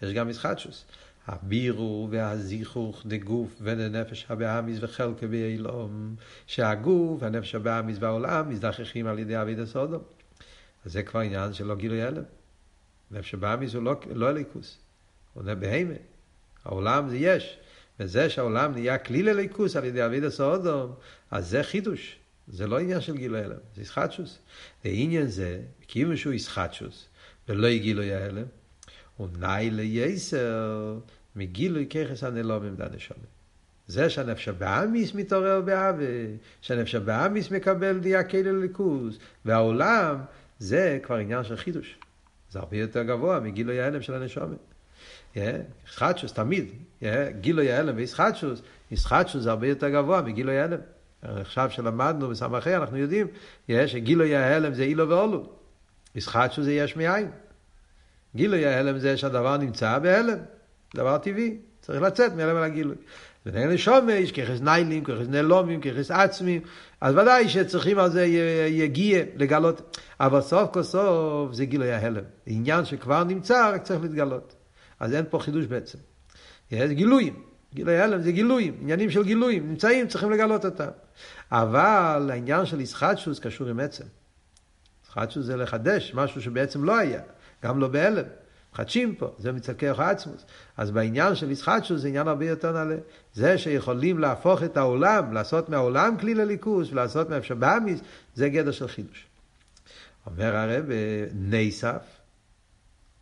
יש 0.01 0.13
גם 0.13 0.29
משחטשוס. 0.29 0.85
הבירו 1.27 2.07
והזיכוך 2.11 3.03
דגוף 3.05 3.57
ונפש 3.61 4.25
הבאמיס 4.29 4.77
וחלקה 4.81 5.27
באילום, 5.27 6.15
שהגוף 6.47 7.21
והנפש 7.21 7.55
הבאמיס 7.55 7.97
והעולם 7.99 8.49
מזדחכים 8.49 9.07
על 9.07 9.19
ידי 9.19 9.41
אבידס 9.41 9.75
אודום. 9.75 10.01
אז 10.85 10.91
זה 10.91 11.03
כבר 11.03 11.19
עניין 11.19 11.53
של 11.53 11.65
לא 11.65 11.75
גילוי 11.75 12.01
הלב. 12.01 12.23
נפש 13.11 13.33
הבאמיס 13.33 13.73
הוא 13.73 13.83
לא, 13.83 13.95
לא 14.13 14.29
אליקוס. 14.29 14.77
הוא 15.33 15.43
בהמה. 15.43 15.93
העולם 16.65 17.09
זה 17.09 17.17
יש. 17.17 17.57
וזה 17.99 18.29
שהעולם 18.29 18.71
נהיה 18.71 18.97
כלי 18.97 19.23
לליכוס 19.23 19.75
על 19.75 19.85
ידי 19.85 20.05
אביד 20.05 20.23
הסעודום, 20.23 20.93
אז 21.31 21.49
זה 21.49 21.63
חידוש. 21.63 22.19
זה 22.47 22.67
לא 22.67 22.79
עניין 22.79 23.01
של 23.01 23.17
גילוי 23.17 23.43
הלם, 23.43 23.57
זה 23.75 23.81
ישחטשוס. 23.81 24.39
ועניין 24.85 25.27
זה, 25.27 25.59
כאילו 25.87 26.17
שהוא 26.17 26.33
ישחטשוס, 26.33 27.09
ולא 27.49 27.67
יגילוי 27.67 28.13
ההלם, 28.13 28.45
הוא 29.17 29.27
נאי 29.39 29.69
לייסר 29.69 30.95
מגילוי 31.35 31.87
ככס 31.87 32.23
הנלומים 32.23 32.75
דנשומים. 32.75 33.33
זה 33.87 34.09
שהנפש 34.09 34.47
הבאמיס 34.47 35.13
מתעורר 35.13 35.61
באווה, 35.61 36.05
שהנפש 36.61 36.95
הבאמיס 36.95 37.51
מקבל 37.51 37.99
דיה 37.99 38.23
כאילו 38.23 38.61
ליכוס, 38.61 39.17
והעולם 39.45 40.17
זה 40.59 40.99
כבר 41.03 41.15
עניין 41.15 41.43
של 41.43 41.55
חידוש. 41.55 41.97
זה 42.51 42.59
הרבה 42.59 42.77
יותר 42.77 43.03
גבוה 43.03 43.39
מגילוי 43.39 43.81
ההלם 43.81 44.01
של 44.01 44.13
הנשומת. 44.13 44.57
ישחטשוס 45.35 46.33
תמיד, 46.33 46.65
גילוי 47.41 47.71
ההלם 47.71 47.95
וישחטשוס, 47.95 48.61
ישחטשוס 48.91 49.43
זה 49.43 49.49
הרבה 49.49 49.67
יותר 49.67 49.89
גבוה 49.89 50.21
מגילוי 50.21 50.59
ההלם. 50.59 50.79
עכשיו 51.23 51.69
שלמדנו 51.71 52.29
בסמכי, 52.29 52.75
אנחנו 52.75 52.97
יודעים 52.97 53.27
שגילוי 53.87 54.35
ההלם 54.35 54.73
זה 54.73 54.83
אילו 54.83 55.09
ואולו. 55.09 55.49
ישחטשוס 56.15 56.65
זה 56.65 56.73
יש 56.73 56.95
מאין. 56.95 57.31
גילוי 58.35 58.65
ההלם 58.65 58.99
זה 58.99 59.17
שהדבר 59.17 59.57
נמצא 59.57 59.99
בהלם, 59.99 60.37
דבר 60.95 61.17
טבעי, 61.17 61.57
צריך 61.81 62.01
לצאת 62.01 62.33
מהלם 62.35 62.55
על 62.55 62.63
הגילוי. 62.63 62.95
ונהל 63.45 63.77
שומש, 63.77 64.31
ככס 64.31 64.61
ניילים, 64.61 65.03
ככס 65.03 65.27
נלומים, 65.29 65.81
ככס 65.81 66.11
עצמים, 66.11 66.61
אז 67.01 67.15
ודאי 67.15 67.49
שצריכים 67.49 67.99
על 67.99 68.09
זה 68.11 68.25
יגיע 68.67 69.23
לגלות, 69.35 69.97
אבל 70.19 70.41
סוף 70.41 70.69
כל 70.73 70.83
סוף 70.83 71.53
זה 71.53 71.65
גילוי 71.65 71.91
ההלם. 71.91 72.23
עניין 72.45 72.85
שכבר 72.85 73.23
נמצא, 73.23 73.71
רק 73.73 73.83
צריך 73.83 74.01
להתגלות. 74.01 74.55
אז 74.99 75.13
אין 75.13 75.25
פה 75.29 75.39
חידוש 75.39 75.65
בעצם. 75.65 75.97
זה 76.71 76.93
גילויים. 76.93 77.52
גילוי 77.73 77.99
הלם 77.99 78.21
זה 78.21 78.31
גילויים, 78.31 78.77
עניינים 78.81 79.09
של 79.09 79.23
גילויים, 79.23 79.69
נמצאים, 79.69 80.07
צריכים 80.07 80.31
לגלות 80.31 80.65
אותם. 80.65 80.89
אבל 81.51 82.29
העניין 82.31 82.65
של 82.65 82.81
ישחטשוס 82.81 83.39
קשור 83.39 83.67
עם 83.67 83.79
עצם. 83.79 84.03
ישחטשוס 85.05 85.45
זה 85.45 85.55
לחדש 85.55 86.11
משהו 86.15 86.41
שבעצם 86.41 86.83
לא 86.83 86.97
היה, 86.97 87.21
גם 87.63 87.79
לא 87.79 87.87
בהלם. 87.87 88.25
מחדשים 88.73 89.15
פה, 89.15 89.35
זה 89.37 89.51
מצד 89.51 89.79
כוח 89.79 89.99
העצמוס. 89.99 90.45
אז 90.77 90.91
בעניין 90.91 91.35
של 91.35 91.51
ישחטשוס 91.51 92.01
זה 92.01 92.07
עניין 92.07 92.27
הרבה 92.27 92.45
יותר 92.45 92.71
נעלה. 92.71 92.95
זה 93.33 93.57
שיכולים 93.57 94.19
להפוך 94.19 94.63
את 94.63 94.77
העולם, 94.77 95.33
לעשות 95.33 95.69
מהעולם 95.69 96.17
כלי 96.17 96.33
לליכוס 96.33 96.91
ולעשות 96.91 97.29
מאפשר 97.29 97.55
באמיס, 97.55 97.99
זה 98.35 98.49
גדר 98.49 98.71
של 98.71 98.87
חידוש. 98.87 99.25
אומר 100.25 100.55
הרב, 100.55 100.85
נסף, 101.33 102.05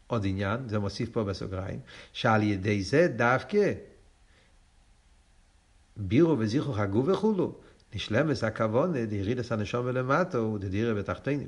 עוד 0.07 0.25
עניין, 0.25 0.59
זה 0.67 0.79
מוסיף 0.79 1.09
פה 1.09 1.23
בסוגריים, 1.23 1.79
שעל 2.13 2.43
ידי 2.43 2.83
זה 2.83 3.07
דווקא 3.15 3.71
בירו 6.01 6.39
וזיכרו 6.39 6.73
חגו 6.73 7.05
וכולו, 7.05 7.55
נשלמס 7.95 8.43
הכוונה 8.43 8.97
את 9.03 9.51
הנשום 9.51 9.85
ולמטו 9.85 10.53
ודדירה 10.55 10.93
בתחתינים. 10.93 11.47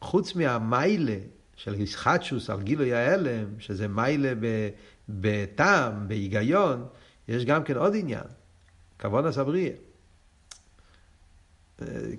חוץ 0.00 0.34
מהמיילה 0.34 1.16
של 1.56 1.80
ישחטשוס 1.80 2.50
על 2.50 2.62
גילוי 2.62 2.94
ההלם, 2.94 3.46
שזה 3.58 3.88
מיילה 3.88 4.32
בטעם, 5.08 6.08
בהיגיון, 6.08 6.84
יש 7.28 7.44
גם 7.44 7.64
כן 7.64 7.76
עוד 7.76 7.96
עניין, 7.96 8.24
כוונה 9.00 9.32
סבריה. 9.32 9.72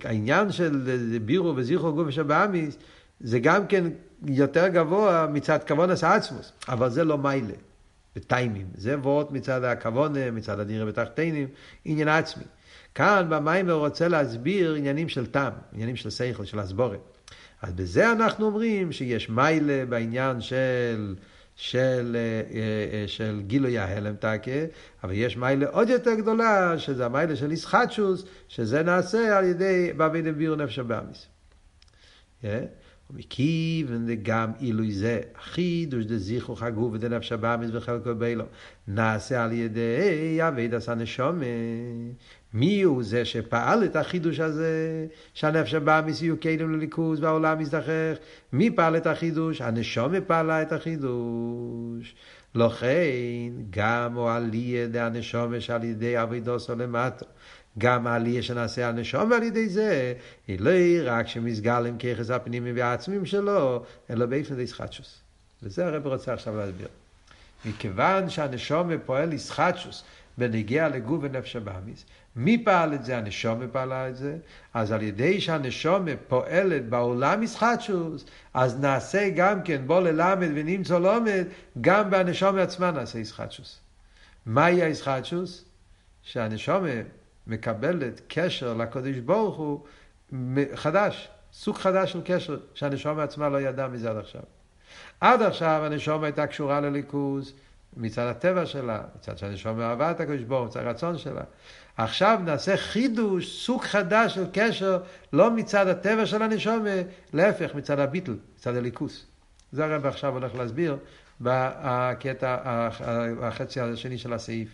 העניין 0.04 0.52
של 0.52 1.18
בירו 1.24 1.56
וזיכרו 1.56 1.94
גוף 1.94 2.08
ושבאמיס, 2.08 2.76
זה 3.20 3.38
גם 3.38 3.66
כן 3.66 3.84
יותר 4.26 4.68
גבוה 4.68 5.26
מצד 5.32 5.58
כוונס 5.68 6.04
עצמוס, 6.04 6.52
אבל 6.68 6.90
זה 6.90 7.04
לא 7.04 7.18
מיילה, 7.18 7.54
בטיימים. 8.16 8.66
זה 8.74 8.98
וורט 8.98 9.30
מצד 9.30 9.64
הכוונה, 9.64 10.30
מצד 10.30 10.60
הדירה 10.60 10.86
בתחתינים, 10.86 11.48
עניין 11.84 12.08
עצמי. 12.08 12.44
כאן 12.94 13.32
הוא 13.70 13.78
רוצה 13.78 14.08
להסביר 14.08 14.74
עניינים 14.74 15.08
של 15.08 15.26
טעם, 15.26 15.52
עניינים 15.72 15.96
של 15.96 16.10
שכל, 16.10 16.44
של 16.44 16.58
הסבורת. 16.58 17.00
אז 17.62 17.72
בזה 17.72 18.12
אנחנו 18.12 18.46
אומרים 18.46 18.92
שיש 18.92 19.30
מיילה 19.30 19.86
בעניין 19.86 20.40
של, 20.40 21.16
של, 21.56 22.16
אה, 22.16 22.58
אה, 23.00 23.08
של 23.08 23.42
גילוי 23.46 23.78
ההלם 23.78 24.16
תקה, 24.16 24.50
אבל 25.04 25.12
יש 25.12 25.36
מיילה 25.36 25.66
עוד 25.66 25.88
יותר 25.88 26.14
גדולה, 26.14 26.78
שזה 26.78 27.06
המיילה 27.06 27.36
של 27.36 27.52
ישחטשוס, 27.52 28.24
שזה 28.48 28.82
נעשה 28.82 29.38
על 29.38 29.44
ידי 29.44 29.92
בעבי 29.96 30.22
דביר 30.22 30.56
נפש 30.56 30.78
הבאמיס. 30.78 31.26
Yeah. 32.42 32.46
ומכיוון 33.10 34.06
גם 34.22 34.52
אילוי 34.60 34.92
זה, 34.92 35.20
חידוש 35.42 36.04
דזיכרו 36.04 36.56
חגו 36.56 36.90
ודנפש 36.92 37.32
הבאמיס 37.32 37.70
וחלקו 37.72 38.14
בילו, 38.14 38.44
נעשה 38.88 39.44
על 39.44 39.52
ידי 39.52 40.38
אבידס 40.48 40.88
הנשומה. 40.88 41.44
מי 42.54 42.82
הוא 42.82 43.02
זה 43.02 43.24
שפעל 43.24 43.84
את 43.84 43.96
החידוש 43.96 44.40
הזה, 44.40 45.06
שהנפש 45.34 45.74
הבאמיס 45.74 46.22
יהיו 46.22 46.40
כאילו 46.40 46.68
לליכוז 46.68 47.22
והעולם 47.22 47.60
יזדחך? 47.60 48.16
מי 48.52 48.70
פעל 48.70 48.96
את 48.96 49.06
החידוש? 49.06 49.60
הנשומה 49.60 50.20
פעלה 50.20 50.62
את 50.62 50.72
החידוש. 50.72 52.14
לכן, 52.54 53.52
גם 53.70 54.16
או 54.16 54.28
עליה 54.28 54.86
דהנשומה 54.86 55.60
שעל 55.60 55.84
ידי 55.84 56.22
אבידוסו 56.22 56.74
למטה. 56.74 57.24
גם 57.78 58.06
העלייה 58.06 58.42
שנעשה 58.42 58.88
על 58.88 58.94
נשום 58.94 59.32
על 59.32 59.42
ידי 59.42 59.68
זה, 59.68 60.14
היא 60.48 60.60
לא 60.60 60.70
רק 61.04 61.28
שמסגלם 61.28 61.98
ככס 61.98 62.30
הפנימי 62.30 62.72
והעצמים 62.72 63.26
שלו, 63.26 63.84
אלא 64.10 64.26
באיפן 64.26 64.56
דיסחטשוס. 64.56 65.20
וזה 65.62 65.86
הרב 65.86 66.06
רוצה 66.06 66.32
עכשיו 66.32 66.56
להסביר. 66.56 66.88
מכיוון 67.64 68.30
שהנשום 68.30 68.90
פועל 69.06 69.32
איסחטשוס 69.32 70.04
בנגיע 70.38 70.88
לגוף 70.88 71.20
ונפש 71.22 71.56
הבאמיס. 71.56 72.04
מי 72.36 72.64
פעל 72.64 72.94
את 72.94 73.04
זה? 73.04 73.18
הנשומה 73.18 73.68
פעלה 73.68 74.08
את 74.08 74.16
זה. 74.16 74.36
אז 74.74 74.92
על 74.92 75.02
ידי 75.02 75.40
שהנשומה 75.40 76.10
פועלת 76.28 76.88
בעולם 76.88 77.42
ישחטשוס, 77.42 78.24
אז 78.54 78.80
נעשה 78.80 79.28
גם 79.36 79.62
כן 79.62 79.82
בוא 79.86 80.00
ללמד 80.00 80.48
ונמצא 80.54 80.98
לומד, 80.98 81.44
גם 81.80 82.10
בהנשומה 82.10 82.62
עצמה 82.62 82.90
נעשה 82.90 83.18
ישחטשוס. 83.18 83.78
מהי 84.46 84.82
הישחטשוס? 84.82 85.64
שהנשומה 86.22 86.88
מקבלת 87.48 88.20
קשר 88.28 88.74
לקדוש 88.74 89.18
ברוך 89.18 89.56
הוא 89.56 89.84
חדש, 90.74 91.28
סוג 91.52 91.76
חדש 91.76 92.12
של 92.12 92.20
קשר, 92.24 92.58
שהנשומה 92.74 93.22
עצמה 93.22 93.48
לא 93.48 93.60
ידעה 93.60 93.88
מזה 93.88 94.10
עד 94.10 94.16
עכשיו. 94.16 94.42
עד 95.20 95.42
עכשיו 95.42 95.82
הנשומה 95.84 96.26
הייתה 96.26 96.46
קשורה 96.46 96.80
לליכוז 96.80 97.54
מצד 97.96 98.26
הטבע 98.26 98.66
שלה, 98.66 99.00
מצד 99.16 99.38
שהנשומה 99.38 99.90
אהבה 99.90 100.10
את 100.10 100.20
הקדוש 100.20 100.42
ברוך 100.42 100.60
הוא, 100.60 100.68
מצד 100.68 100.80
הרצון 100.80 101.18
שלה. 101.18 101.42
עכשיו 101.96 102.40
נעשה 102.44 102.76
חידוש, 102.76 103.64
סוג 103.64 103.82
חדש 103.82 104.34
של 104.34 104.44
קשר, 104.52 104.98
לא 105.32 105.50
מצד 105.50 105.88
הטבע 105.88 106.26
של 106.26 106.42
הנשומה, 106.42 106.90
להפך, 107.32 107.74
מצד 107.74 107.98
הביטל, 107.98 108.36
מצד 108.56 108.76
הליכוס. 108.76 109.26
זה 109.72 109.84
הרב 109.84 110.06
עכשיו 110.06 110.32
הולך 110.32 110.54
להסביר 110.54 110.96
בקטע, 111.40 112.56
החצי 113.42 113.80
השני 113.80 114.18
של 114.18 114.32
הסעיף. 114.32 114.68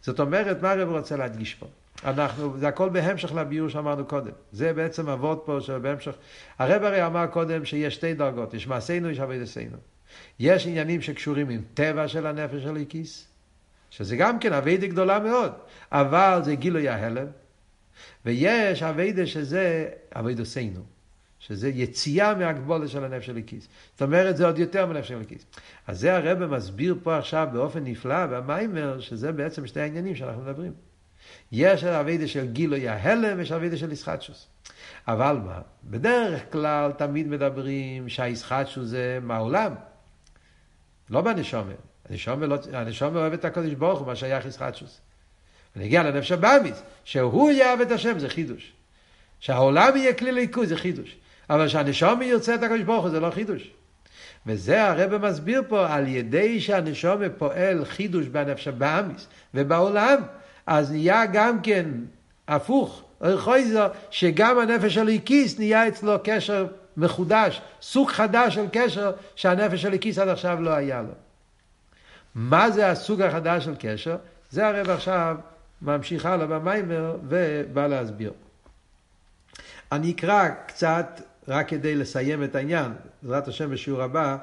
זאת 0.00 0.20
אומרת, 0.20 0.62
מה 0.62 0.70
הרב 0.70 0.88
רוצה 0.88 1.16
להדגיש 1.16 1.54
פה? 1.54 1.66
אנחנו, 2.04 2.58
זה 2.58 2.68
הכל 2.68 2.88
בהמשך 2.88 3.34
לביור 3.34 3.68
שאמרנו 3.68 4.04
קודם. 4.04 4.32
זה 4.52 4.72
בעצם 4.72 5.08
אבות 5.08 5.42
פה 5.46 5.58
שבהמשך... 5.60 6.14
הרב 6.58 6.82
הרי 6.82 7.06
אמר 7.06 7.26
קודם 7.26 7.64
שיש 7.64 7.94
שתי 7.94 8.14
דרגות, 8.14 8.54
יש 8.54 8.66
מעשינו, 8.66 9.10
יש 9.10 9.18
אבידסנו. 9.18 9.76
יש 10.38 10.66
עניינים 10.66 11.02
שקשורים 11.02 11.48
עם 11.48 11.62
טבע 11.74 12.08
של 12.08 12.26
הנפש 12.26 12.62
של 12.62 12.76
הכיס, 12.76 13.26
שזה 13.90 14.16
גם 14.16 14.38
כן 14.38 14.52
אביידה 14.52 14.86
גדולה 14.86 15.18
מאוד, 15.18 15.52
אבל 15.92 16.40
זה 16.44 16.54
גילוי 16.54 16.88
ההלם, 16.88 17.26
ויש 18.26 18.82
אביידה 18.82 19.26
שזה 19.26 19.88
אביידסנו, 20.16 20.82
שזה 21.38 21.68
יציאה 21.68 22.34
מהגבולה 22.34 22.88
של 22.88 23.04
הנפש 23.04 23.26
של 23.26 23.36
הכיס. 23.36 23.68
זאת 23.92 24.02
אומרת, 24.02 24.36
זה 24.36 24.46
עוד 24.46 24.58
יותר 24.58 24.86
מהנפש 24.86 25.08
של 25.08 25.20
הכיס. 25.20 25.46
אז 25.86 26.00
זה 26.00 26.16
הרב 26.16 26.46
מסביר 26.46 26.94
פה 27.02 27.18
עכשיו 27.18 27.48
באופן 27.52 27.84
נפלא, 27.84 28.26
במיימר, 28.26 29.00
שזה 29.00 29.32
בעצם 29.32 29.66
שתי 29.66 29.80
העניינים 29.80 30.16
שאנחנו 30.16 30.42
מדברים. 30.42 30.72
יש 31.52 31.84
אבידה 31.84 32.28
של 32.28 32.46
גילוי 32.46 32.88
ההלם, 32.88 33.40
יש 33.40 33.52
אבידה 33.52 33.76
של 33.76 33.92
ישחטשוס. 33.92 34.46
אבל 35.08 35.36
מה? 35.44 35.60
בדרך 35.84 36.42
כלל 36.52 36.92
תמיד 36.92 37.28
מדברים 37.28 38.08
שהישחטשוס 38.08 38.86
זה 38.86 39.18
מהעולם, 39.22 39.74
לא 41.10 41.20
בנשומה. 41.20 41.72
הנשומה, 42.08 42.46
לא, 42.46 42.56
הנשומה 42.72 43.18
אוהב 43.18 43.32
את 43.32 43.44
הקדוש 43.44 43.74
ברוך 43.74 43.98
הוא, 43.98 44.06
מה 44.06 44.16
שייך 44.16 44.46
ישחטשוס. 44.46 45.00
ונגיע 45.76 46.02
לנפש 46.02 46.32
הבאמיס, 46.32 46.82
שהוא 47.04 47.50
יאהב 47.50 47.80
את 47.80 47.90
השם, 47.90 48.18
זה 48.18 48.28
חידוש. 48.28 48.72
שהעולם 49.40 49.96
יהיה 49.96 50.14
כלי 50.14 50.32
ליכוז, 50.32 50.68
זה 50.68 50.76
חידוש. 50.76 51.16
אבל 51.50 51.68
שהנשומה 51.68 52.24
ירצה 52.24 52.54
את 52.54 52.62
הקדוש 52.62 52.82
ברוך 52.82 53.02
הוא, 53.02 53.10
זה 53.10 53.20
לא 53.20 53.30
חידוש. 53.30 53.70
וזה 54.46 54.84
הרב 54.84 55.16
מסביר 55.16 55.62
פה, 55.68 55.94
על 55.94 56.08
ידי 56.08 56.60
שהנשומה 56.60 57.28
פועל 57.38 57.84
חידוש 57.84 58.26
בנפש 58.26 58.68
הבאמיס 58.68 59.26
ובעולם, 59.54 60.22
אז 60.70 60.90
נהיה 60.90 61.26
גם 61.26 61.62
כן 61.62 61.86
הפוך, 62.48 63.02
חויזר, 63.36 63.88
שגם 64.10 64.58
הנפש 64.58 64.94
של 64.94 65.00
הליקיס 65.00 65.58
נהיה 65.58 65.88
אצלו 65.88 66.16
קשר 66.24 66.66
מחודש, 66.96 67.60
סוג 67.82 68.10
חדש 68.10 68.54
של 68.54 68.66
קשר 68.72 69.12
שהנפש 69.36 69.82
של 69.82 69.88
הליקיס 69.88 70.18
עד 70.18 70.28
עכשיו 70.28 70.62
לא 70.62 70.70
היה 70.70 71.02
לו. 71.02 71.12
מה 72.34 72.70
זה 72.70 72.90
הסוג 72.90 73.22
החדש 73.22 73.64
של 73.64 73.74
קשר? 73.78 74.16
זה 74.50 74.68
הרב 74.68 74.90
עכשיו 74.90 75.36
ממשיך 75.82 76.26
הלאה 76.26 76.46
במיימר 76.46 77.16
ובא 77.28 77.86
להסביר. 77.86 78.32
אני 79.92 80.12
אקרא 80.12 80.48
קצת 80.66 81.20
רק 81.48 81.68
כדי 81.68 81.94
לסיים 81.94 82.44
את 82.44 82.54
העניין, 82.54 82.92
בעזרת 83.22 83.48
השם 83.48 83.70
בשיעור 83.70 84.02
הבא 84.02 84.36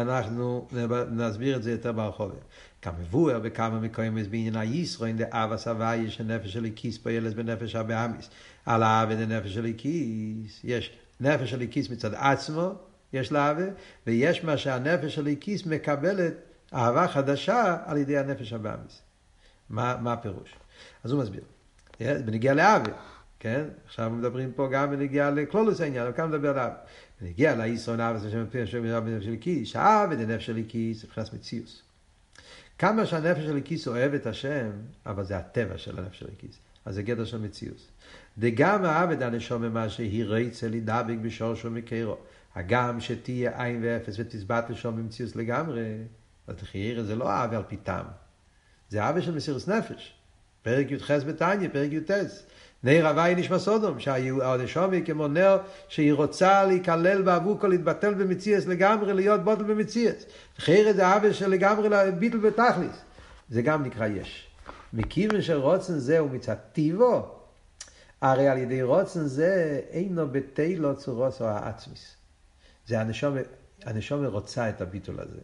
אנחנו 0.00 0.68
נסביר 1.10 1.56
את 1.56 1.62
זה 1.62 1.70
יותר 1.70 1.92
ברחובת. 1.92 2.44
כמבואר 2.82 3.38
בכמה 3.38 3.80
מקוימס 3.80 4.26
בעניין 4.26 4.56
הישרוין 4.56 5.16
דאבס 5.16 5.68
הוויה 5.68 6.10
של 6.10 6.24
נפש 6.24 6.52
של 6.52 6.64
הכיס 6.64 6.98
פועלת 6.98 7.34
בנפש 7.34 7.74
הבאמיס. 7.74 8.30
על 8.66 8.82
האווה 8.82 9.14
דנפש 9.14 9.54
של 9.54 9.64
הכיס. 9.64 10.60
יש 10.64 10.96
נפש 11.20 11.50
של 11.50 11.60
הכיס 11.60 11.90
מצד 11.90 12.14
עצמו, 12.14 12.72
יש 13.12 13.32
לה 13.32 13.48
אהבה, 13.48 13.64
ויש 14.06 14.44
מה 14.44 14.56
שהנפש 14.56 15.14
של 15.14 15.26
הכיס 15.26 15.66
מקבלת 15.66 16.34
אהבה 16.74 17.08
חדשה 17.08 17.76
על 17.84 17.96
ידי 17.96 18.18
הנפש 18.18 18.52
הבאמיס. 18.52 19.02
מה, 19.70 19.96
מה 20.00 20.12
הפירוש? 20.12 20.54
אז 21.04 21.12
הוא 21.12 21.22
מסביר. 21.22 21.42
בנגיע 22.00 22.54
לאהבה, 22.54 22.92
כן? 23.40 23.64
עכשיו 23.86 24.10
מדברים 24.10 24.52
פה 24.52 24.68
גם 24.72 24.90
בנגיע 24.90 25.30
לכלולוס 25.30 25.80
העניין, 25.80 26.06
אבל 26.06 26.16
כאן 26.16 26.28
מדבר 26.28 26.58
על. 26.58 26.70
בנגיע 27.20 27.56
לישרון 27.56 28.00
אהבה 28.00 28.18
זה 28.18 28.30
שם 28.30 28.44
פרש 28.50 28.70
של 28.70 29.32
הכיס, 29.32 29.76
האהבה 29.76 30.14
דנפש 30.14 30.46
של 30.46 30.56
הכיס, 30.56 31.00
זה 31.00 31.06
מבחינת 31.06 31.32
מציאוס. 31.32 31.82
כמה 32.78 33.06
שהנפש 33.06 33.42
של 33.42 33.56
הכיס 33.56 33.88
אוהב 33.88 34.14
את 34.14 34.26
השם, 34.26 34.70
אבל 35.06 35.24
זה 35.24 35.36
הטבע 35.36 35.78
של 35.78 35.98
הנפש 35.98 36.18
של 36.18 36.26
הכיס. 36.38 36.58
אז 36.84 36.94
זה 36.94 37.02
גדר 37.02 37.24
של 37.24 37.38
מציאוס. 37.38 37.88
דגם 38.38 38.84
העבד 38.84 39.22
הנשום 39.22 39.62
ממה 39.62 39.88
שהיא 39.88 40.24
רצה 40.24 40.68
להידבק 40.68 41.16
בשורשו 41.22 41.70
מקרו. 41.70 42.16
הגם 42.54 43.00
שתהיה 43.00 43.64
עין 43.64 43.80
ואפס 43.82 44.14
ותסבט 44.18 44.70
לשום 44.70 44.96
במציאוס 44.96 45.36
לגמרי, 45.36 45.96
אז 46.46 46.56
תחיירה 46.56 47.04
זה 47.04 47.16
לא 47.16 47.30
אהבה 47.30 47.56
על 47.56 47.62
פי 47.68 47.76
טעם. 47.76 48.06
זה 48.88 49.02
אהבה 49.02 49.22
של 49.22 49.34
מסירות 49.34 49.68
נפש. 49.68 50.14
פרק 50.62 50.90
י"ח 50.90 51.10
בתניא, 51.10 51.68
פרק 51.72 51.92
י"ט. 51.92 52.10
נר 52.84 53.08
הוואי 53.08 53.34
נשמע 53.34 53.58
סודום, 53.58 54.00
שהנשומי 54.00 55.02
כמו 55.04 55.28
נר 55.28 55.58
שהיא 55.88 56.12
רוצה 56.12 56.64
להיכלל 56.64 57.22
באבוקו, 57.22 57.66
להתבטל 57.66 58.14
במציאס 58.14 58.66
לגמרי, 58.66 59.14
להיות 59.14 59.44
בוטל 59.44 59.62
במציאס. 59.62 60.26
חייר 60.58 60.92
זה 60.92 61.08
עוול 61.08 61.32
של 61.32 61.50
לגמרי 61.50 62.10
ביטל 62.18 62.38
בתכליס. 62.38 62.96
זה 63.50 63.62
גם 63.62 63.82
נקרא 63.82 64.06
יש. 64.06 64.48
מכיוון 64.92 65.42
שרוצן 65.42 65.98
זה 65.98 66.18
הוא 66.18 66.30
מצד 66.30 66.54
טיבו, 66.72 67.28
הרי 68.20 68.48
על 68.48 68.58
ידי 68.58 68.82
רוצן 68.82 69.26
זה 69.26 69.80
אינו 69.90 70.26
צורוס 70.96 71.40
או 71.40 71.46
העצמיס. 71.46 72.16
זה 72.86 73.00
הנשומי 73.84 74.26
רוצה 74.26 74.68
את 74.68 74.80
הביטול 74.80 75.20
הזה. 75.20 75.40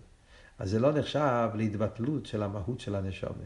אז 0.59 0.71
זה 0.71 0.79
לא 0.79 0.93
נחשב 0.93 1.49
להתבטלות 1.55 2.27
של 2.27 2.43
המהות 2.43 2.81
של 2.81 2.95
הנשומי. 2.95 3.45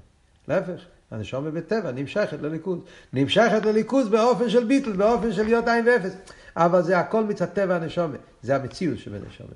להפך, 0.48 0.80
הנשומה 1.10 1.50
בטבע 1.50 1.92
נמשכת 1.92 2.42
לליכוז. 2.42 2.78
נמשכת 3.12 3.66
לליכוז 3.66 4.08
באופן 4.08 4.50
של 4.50 4.64
ביטל, 4.64 4.92
באופן 4.92 5.32
של 5.32 5.42
להיות 5.42 5.68
עין 5.68 5.86
ואפס. 5.86 6.16
אבל 6.56 6.82
זה 6.82 6.98
הכל 6.98 7.24
מצד 7.24 7.46
טבע 7.46 7.76
הנשומה. 7.76 8.16
זה 8.42 8.56
המציאות 8.56 8.98
שבנשומה. 8.98 9.54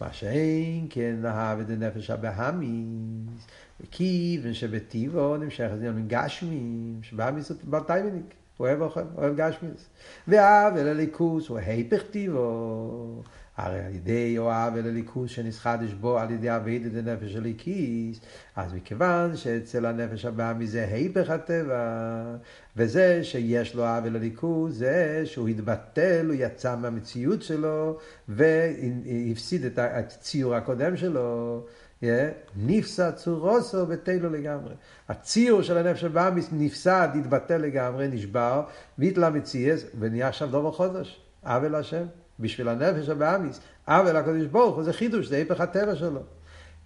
מה 0.00 0.12
שאין 0.12 0.86
כן 0.90 1.16
אהב 1.24 1.60
את 1.60 1.70
הנפש 1.70 2.10
הבהמיס, 2.10 3.46
וכיוון 3.80 4.54
שבטיבו 4.54 5.36
נמשכת 5.36 5.70
לעניינים 5.70 6.08
גשמים, 6.08 6.98
שבהמיס 7.02 7.50
הוא 7.50 7.58
בר 7.64 7.80
טיימניק, 7.80 8.34
הוא 8.56 8.66
אוהב 8.66 8.82
אוכל, 8.82 9.00
אוהב 9.16 9.36
גשמיס. 9.36 9.88
ואהב 10.28 10.76
אל 10.76 10.88
הליכוס 10.88 11.48
הוא 11.48 11.58
היפך 11.58 12.02
טיבו. 12.10 13.22
הרי 13.56 13.80
על 13.80 13.94
ידי 13.94 14.38
אוהב 14.38 14.76
אל 14.76 14.86
הליכוס 14.86 15.30
שנסחדש 15.30 15.92
בו 15.92 16.18
על 16.18 16.30
ידי 16.30 16.50
הנפש 16.50 17.32
של 17.32 17.38
הליקיס, 17.38 18.20
אז 18.56 18.74
מכיוון 18.74 19.36
שאצל 19.36 19.86
הנפש 19.86 20.24
הבא 20.24 20.52
מזה 20.58 20.88
היפך 20.90 21.30
הטבע, 21.30 22.36
וזה 22.76 23.24
שיש 23.24 23.74
לו 23.74 23.82
אוהב 23.82 24.04
אל 24.06 24.16
הליכוס, 24.16 24.74
זה 24.74 25.22
שהוא 25.24 25.48
התבטל, 25.48 26.26
הוא 26.26 26.34
יצא 26.38 26.76
מהמציאות 26.76 27.42
שלו, 27.42 27.98
והפסיד 28.28 29.64
את 29.64 29.78
הציור 29.78 30.54
הקודם 30.54 30.96
שלו. 30.96 31.60
נפסד 32.56 33.14
צורוסו 33.14 33.88
ותלו 33.88 34.30
לגמרי. 34.30 34.74
הציור 35.08 35.62
של 35.62 35.78
הנפש 35.78 36.04
הבאמיס 36.04 36.48
נפסד, 36.52 37.08
התבטל 37.14 37.58
לגמרי, 37.58 38.08
נשבר, 38.08 38.62
והתלה 38.98 39.30
מציאס, 39.30 39.84
ונהיה 39.98 40.28
עכשיו 40.28 40.48
דובר 40.48 40.72
חודש. 40.72 41.20
עוול 41.44 41.74
השם. 41.74 42.04
בשביל 42.40 42.68
הנפש 42.68 43.08
הבאמיס, 43.08 43.60
אבל 43.88 44.16
הקדוש 44.16 44.46
ברוך 44.46 44.76
הוא 44.76 44.84
זה 44.84 44.92
חידוש, 44.92 45.26
זה 45.26 45.36
היפך 45.36 45.60
הטבע 45.60 45.96
שלו. 45.96 46.20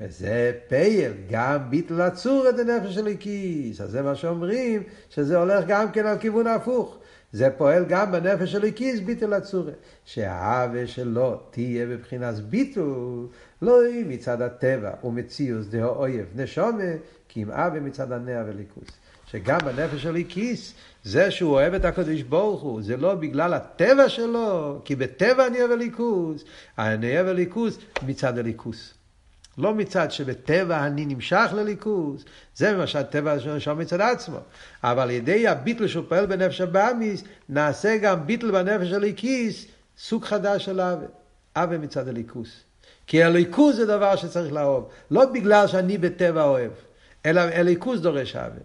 וזה 0.01 0.53
פייל, 0.69 1.13
גם 1.31 1.71
ביטל 1.71 2.01
עצור 2.01 2.47
את 2.49 2.59
הנפש 2.59 2.95
של 2.95 3.07
הכיס. 3.07 3.81
אז 3.81 3.91
זה 3.91 4.03
מה 4.03 4.15
שאומרים, 4.15 4.83
שזה 5.11 5.37
הולך 5.37 5.65
גם 5.69 5.91
כן 5.93 6.07
על 6.07 6.19
כיוון 6.19 6.47
ההפוך. 6.47 6.99
זה 7.33 7.51
פועל 7.51 7.85
גם 7.85 8.13
בנפש 8.13 8.53
של 8.53 8.65
הכיס 8.65 9.01
ביטל 9.01 9.35
עצור. 9.35 9.67
שהאווה 10.05 10.87
שלו 10.87 11.41
תהיה 11.51 11.87
בבחינת 11.87 12.35
ביטול, 12.35 13.27
לא 13.63 13.83
היא 13.83 14.05
מצד 14.09 14.43
הטבע 14.43 14.91
ומציאוס 15.05 15.67
דהו 15.67 15.95
אויב 15.95 16.27
נשומה, 16.35 16.93
כי 17.29 17.43
אם 17.43 17.51
אווה 17.51 17.81
מצד 17.81 18.13
הנאה 18.13 18.43
וליכוס. 18.47 18.89
שגם 19.33 19.59
בנפש 19.65 20.03
של 20.03 20.17
הכיס 20.17 20.75
זה 21.05 21.31
שהוא 21.31 21.53
אוהב 21.53 21.75
את 21.75 21.85
הקדוש 21.85 22.23
ברוך 22.23 22.63
הוא, 22.63 22.83
זה 22.83 22.97
לא 22.97 23.15
בגלל 23.15 23.55
הטבע 23.55 24.09
שלו, 24.09 24.81
כי 24.85 24.97
בטבע 24.97 25.47
אני 25.47 25.61
אוהב 25.61 25.71
הליכוס, 25.71 26.45
אני 26.79 27.17
אוהב 27.17 27.27
הליכוס 27.29 27.79
מצד 28.03 28.39
הליכוס. 28.39 28.95
לא 29.59 29.75
מצד 29.75 30.11
שבטבע 30.11 30.87
אני 30.87 31.07
נמשך 31.07 31.51
לליכוז, 31.55 32.25
זה 32.55 32.77
מה 32.77 32.87
שהטבע 32.87 33.39
שלו 33.59 33.77
מצד 33.77 34.01
עצמו. 34.01 34.39
אבל 34.85 35.03
על 35.03 35.11
ידי 35.11 35.49
הביטל 35.49 35.87
שהוא 35.87 36.05
פועל 36.09 36.27
בנפש 36.27 36.61
הבאמיס, 36.61 37.25
נעשה 37.49 37.97
גם 37.97 38.27
ביטל 38.27 38.51
בנפש 38.51 38.93
הליקיס, 38.93 39.67
סוג 39.99 40.25
חדש 40.25 40.65
של 40.65 40.81
אבה. 40.81 41.07
אבה 41.57 41.79
מצד 41.79 42.09
הליכוס. 42.09 42.61
כי 43.07 43.23
הליכוז 43.23 43.77
זה 43.77 43.87
דבר 43.87 44.17
שצריך 44.17 44.53
לאהוב. 44.53 44.89
לא 45.11 45.25
בגלל 45.27 45.67
שאני 45.67 45.99
בטבע 45.99 46.43
אוהב, 46.43 46.71
אלא 47.27 47.41
הליכוז 47.41 48.01
דורש 48.01 48.37
אבה. 48.37 48.61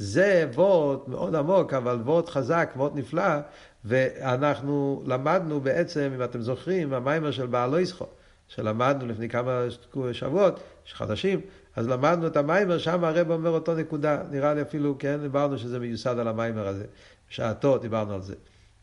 זה 0.00 0.46
וורד 0.54 0.98
מאוד 1.06 1.34
עמוק, 1.34 1.74
אבל 1.74 1.96
וורד 1.96 2.28
חזק, 2.28 2.72
וורד 2.76 2.98
נפלא, 2.98 3.38
ואנחנו 3.84 5.02
למדנו 5.06 5.60
בעצם, 5.60 6.10
אם 6.14 6.24
אתם 6.24 6.40
זוכרים, 6.40 6.92
המיימר 6.92 7.30
של 7.30 7.46
בעל 7.46 7.74
איסחו, 7.74 8.04
שלמדנו 8.48 9.06
לפני 9.06 9.28
כמה 9.28 9.64
שבועות, 10.12 10.60
חדשים, 10.92 11.40
אז 11.76 11.88
למדנו 11.88 12.26
את 12.26 12.36
המיימר, 12.36 12.78
שם 12.78 13.04
הרב 13.04 13.30
אומר 13.30 13.50
אותו 13.50 13.74
נקודה, 13.74 14.22
נראה 14.30 14.54
לי 14.54 14.62
אפילו, 14.62 14.96
כן, 14.98 15.18
דיברנו 15.22 15.58
שזה 15.58 15.78
מיוסד 15.78 16.18
על 16.18 16.28
המיימר 16.28 16.68
הזה, 16.68 16.84
בשעתו 17.30 17.78
דיברנו 17.78 18.14
על 18.14 18.22
זה. 18.22 18.34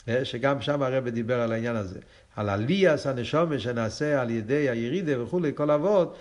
אה, 0.08 0.26
שגם 0.26 0.62
שם 0.62 0.84
הרב 0.84 1.10
דיבר 1.10 1.42
על 1.42 1.52
העניין 1.52 1.76
הזה, 1.76 2.00
על 2.38 2.50
עליאס 2.50 3.08
הנשומה 3.08 3.60
שנעשה 3.60 4.22
על 4.22 4.30
ידי 4.30 4.70
הירידה 4.70 5.24
וכולי, 5.24 5.52
כל 5.56 5.72
אבות, 5.72 6.18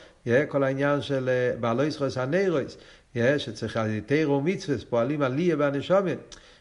כל 0.49 0.63
העניין 0.63 1.03
של 1.03 1.29
אה, 1.29 1.57
בעלו 1.61 1.83
ישחוס 1.83 2.19
הנרויס, 2.19 2.77
שצריך 3.39 3.77
על 3.77 3.87
ידי 3.87 4.01
תירו 4.01 4.41
מצווה, 4.41 4.79
פועלים 4.89 5.23
עלייה 5.23 5.57
בנשומה, 5.57 6.11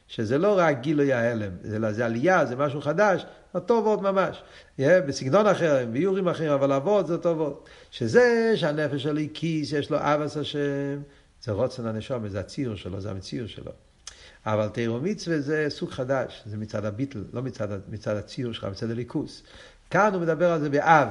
שזה 0.07 0.37
לא 0.37 0.57
רק 0.57 0.79
גילוי 0.79 1.13
ההלם, 1.13 1.51
אלא 1.73 1.91
זה 1.91 2.05
עלייה, 2.05 2.45
זה 2.45 2.55
משהו 2.55 2.81
חדש, 2.81 3.25
וורט 3.69 4.01
ממש. 4.01 4.43
בסגנון 4.79 5.47
אחר, 5.47 5.85
ביורים 5.91 6.27
אחרים, 6.27 6.51
אבל 6.51 6.71
אבות 6.71 7.07
זה 7.07 7.17
וורט. 7.31 7.69
שזה 7.91 8.53
שהנפש 8.55 9.03
שלי 9.03 9.29
כיס, 9.33 9.71
יש 9.71 9.89
לו 9.89 9.97
אבס 9.99 10.37
השם, 10.37 11.01
זה 11.41 11.51
רוצן 11.51 11.85
הנשומה, 11.85 12.29
זה 12.29 12.39
הציור 12.39 12.75
שלו, 12.75 13.01
זה 13.01 13.11
המציאות 13.11 13.49
שלו. 13.49 13.71
אבל 14.45 14.67
תירו 14.67 14.99
מצווה 14.99 15.41
זה 15.41 15.65
סוג 15.69 15.89
חדש, 15.89 16.43
זה 16.45 16.57
מצד 16.57 16.85
הביטל, 16.85 17.23
לא 17.33 17.41
מצד, 17.41 17.67
מצד 17.89 18.17
הציור 18.17 18.53
שלך, 18.53 18.63
מצד 18.63 18.91
הליכוס. 18.91 19.43
כאן 19.89 20.13
הוא 20.13 20.21
מדבר 20.21 20.51
על 20.51 20.59
זה 20.59 20.69
באב. 20.69 21.09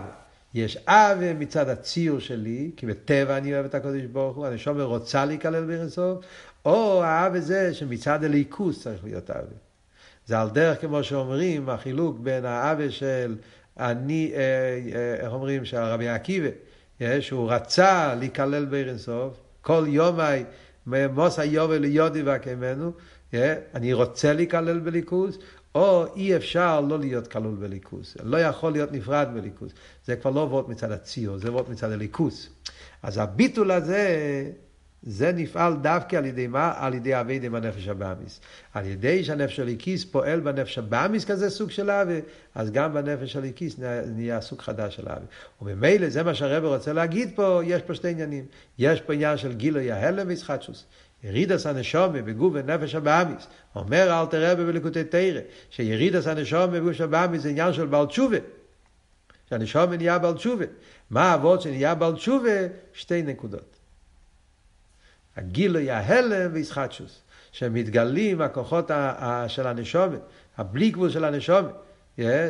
יש 0.54 0.76
אב 0.76 1.18
מצד 1.38 1.68
הציור 1.68 2.18
שלי, 2.18 2.70
כי 2.76 2.86
בטבע 2.86 3.36
אני 3.36 3.54
אוהב 3.54 3.64
את 3.64 3.74
הקודש 3.74 4.02
ברוך 4.02 4.36
הוא, 4.36 4.46
הנשומר 4.46 4.84
רוצה 4.84 5.24
להיכלל 5.24 5.64
באינסוף, 5.64 6.24
או 6.64 7.04
האב 7.04 7.38
זה 7.38 7.74
שמצד 7.74 8.24
הליכוס 8.24 8.82
צריך 8.82 9.04
להיות 9.04 9.30
אב. 9.30 9.44
זה 10.26 10.40
על 10.40 10.50
דרך 10.50 10.80
כמו 10.80 11.04
שאומרים, 11.04 11.68
החילוק 11.68 12.18
בין 12.18 12.44
האב 12.44 12.90
של 12.90 13.36
אני, 13.78 14.32
אה, 14.34 14.40
אה, 14.40 15.14
איך 15.14 15.32
אומרים, 15.32 15.64
של 15.64 15.76
רבי 15.76 16.08
עקיבא, 16.08 16.48
אה, 17.02 17.22
שהוא 17.22 17.52
רצה 17.52 18.14
להיכלל 18.14 18.64
באינסוף, 18.64 19.40
כל 19.60 19.84
יומי 19.88 20.44
מוס 20.86 21.38
היובל 21.38 21.78
ליודי 21.78 22.22
והקמנו, 22.22 22.92
אני 23.74 23.92
רוצה 23.92 24.32
להיכלל 24.32 24.78
בליכוז, 24.78 25.38
או 25.74 26.04
אי 26.16 26.36
אפשר 26.36 26.80
לא 26.80 26.98
להיות 26.98 27.26
כלול 27.26 27.54
בליכוז. 27.54 28.16
לא 28.22 28.40
יכול 28.40 28.72
להיות 28.72 28.92
נפרד 28.92 29.28
בליכוז. 29.34 29.70
זה 30.04 30.16
כבר 30.16 30.30
לא 30.30 30.40
וורט 30.40 30.68
מצד 30.68 30.92
הציור, 30.92 31.38
זה 31.38 31.52
וורט 31.52 31.68
מצד 31.68 31.92
הליכוז. 31.92 32.48
אז 33.02 33.18
הביטול 33.18 33.70
הזה, 33.70 34.16
זה 35.02 35.32
נפעל 35.32 35.76
דווקא 35.76 36.16
על 36.16 36.24
ידי 36.24 36.46
מה? 36.46 36.72
על 36.76 36.94
ידי 36.94 37.20
אבי 37.20 37.40
עם 37.42 37.54
הנפש 37.54 37.88
הבאמיס. 37.88 38.40
על 38.74 38.86
ידי 38.86 39.24
שהנפש 39.24 39.60
הליקיס 39.60 40.04
פועל 40.04 40.40
בנפש 40.40 40.78
הבאמיס 40.78 41.24
כזה 41.24 41.50
סוג 41.50 41.70
של 41.70 41.90
אבי, 41.90 42.20
אז 42.54 42.70
גם 42.70 42.94
בנפש 42.94 43.36
הליקיס 43.36 43.76
נהיה 44.06 44.40
סוג 44.40 44.60
חדש 44.60 44.96
של 44.96 45.08
אבי. 45.08 45.26
וממילא 45.62 46.08
זה 46.08 46.22
מה 46.22 46.34
שהרבר 46.34 46.74
רוצה 46.74 46.92
להגיד 46.92 47.30
פה, 47.34 47.60
יש 47.64 47.82
פה 47.82 47.94
שתי 47.94 48.08
עניינים. 48.08 48.44
יש 48.78 49.00
פה 49.00 49.12
עניין 49.12 49.36
של 49.36 49.52
גילוי 49.52 49.92
ההלם 49.92 50.28
וישחטשוס. 50.28 50.84
ירידס 51.24 51.66
הנשומה 51.66 52.22
בגוף 52.22 52.52
ונפש 52.54 52.94
הבאמיס. 52.94 53.46
אומר 53.76 54.20
אל 54.20 54.26
תראה 54.26 54.54
בליקוטי 54.54 55.04
תרא, 55.04 55.40
שירידס 55.70 56.26
הנשומה 56.26 56.66
בגוף 56.66 57.00
הבאמיס 57.00 57.42
זה 57.42 57.48
עניין 57.48 57.72
של 57.72 57.86
בעל 57.86 58.06
תשובה. 58.06 58.36
שהנשומה 59.50 59.96
נהיה 59.96 60.18
בעל 60.18 60.34
תשובה. 60.34 60.64
מה 61.10 61.22
האבות 61.22 61.62
שנהיה 61.62 61.94
בעל 61.94 62.14
תשובה? 62.14 62.50
שתי 62.92 63.22
נקודות. 63.22 63.76
הגילוי 65.36 65.90
ההלם 65.90 66.50
וישחטשוס. 66.52 67.20
שמתגלים 67.52 68.40
הכוחות 68.40 68.90
של 69.48 69.66
הנשומה, 69.66 70.16
הבלי 70.58 70.90
גבול 70.90 71.10
של 71.10 71.24
הנשומה, 71.24 71.68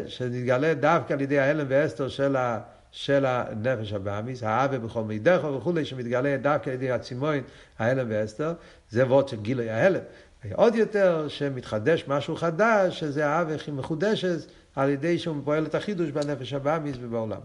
שנתגלה 0.07 0.75
דווקא 0.75 1.13
על 1.13 1.21
ידי 1.21 1.39
ההלם 1.39 1.67
ואסתר 1.69 2.09
של 2.09 2.37
ה... 2.37 2.61
של 2.97 3.25
הנפש 3.27 3.93
הבאמיס, 3.93 4.43
האווה 4.43 4.79
בכל 4.79 5.03
מידך 5.03 5.45
וכולי, 5.57 5.85
שמתגלה 5.85 6.37
דווקא 6.37 6.71
על 6.71 6.75
ידי 6.75 6.91
הצימוין, 6.91 7.43
ההלם 7.79 8.07
ואסתר, 8.09 8.53
זה 8.91 9.07
וורד 9.07 9.29
של 9.29 9.41
גילוי 9.41 9.71
ההלם. 9.71 10.01
עוד 10.53 10.75
יותר 10.75 11.29
שמתחדש 11.29 12.05
משהו 12.09 12.37
חדש, 12.37 13.01
שזה 13.01 13.27
האווה 13.27 13.55
הכי 13.55 13.71
מחודשת, 13.71 14.39
על 14.77 14.89
ידי 14.91 15.19
שהוא 15.19 15.37
פועל 15.45 15.67
את 15.67 15.75
החידוש 15.75 16.11
בנפש 16.11 16.53
הבאמיס 16.53 16.97
ובעולם. 17.01 17.41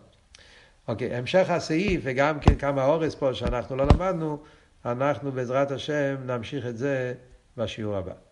אוקיי, 0.87 1.15
המשך 1.15 1.49
הסעיף, 1.49 2.01
וגם 2.03 2.39
כן 2.39 2.55
כמה 2.55 2.85
אורס 2.85 3.15
פה 3.15 3.33
שאנחנו 3.33 3.75
לא 3.75 3.85
למדנו, 3.93 4.37
אנחנו 4.85 5.31
בעזרת 5.31 5.71
השם 5.71 6.15
נמשיך 6.25 6.65
את 6.65 6.77
זה 6.77 7.13
בשיעור 7.57 7.95
הבא. 7.95 8.28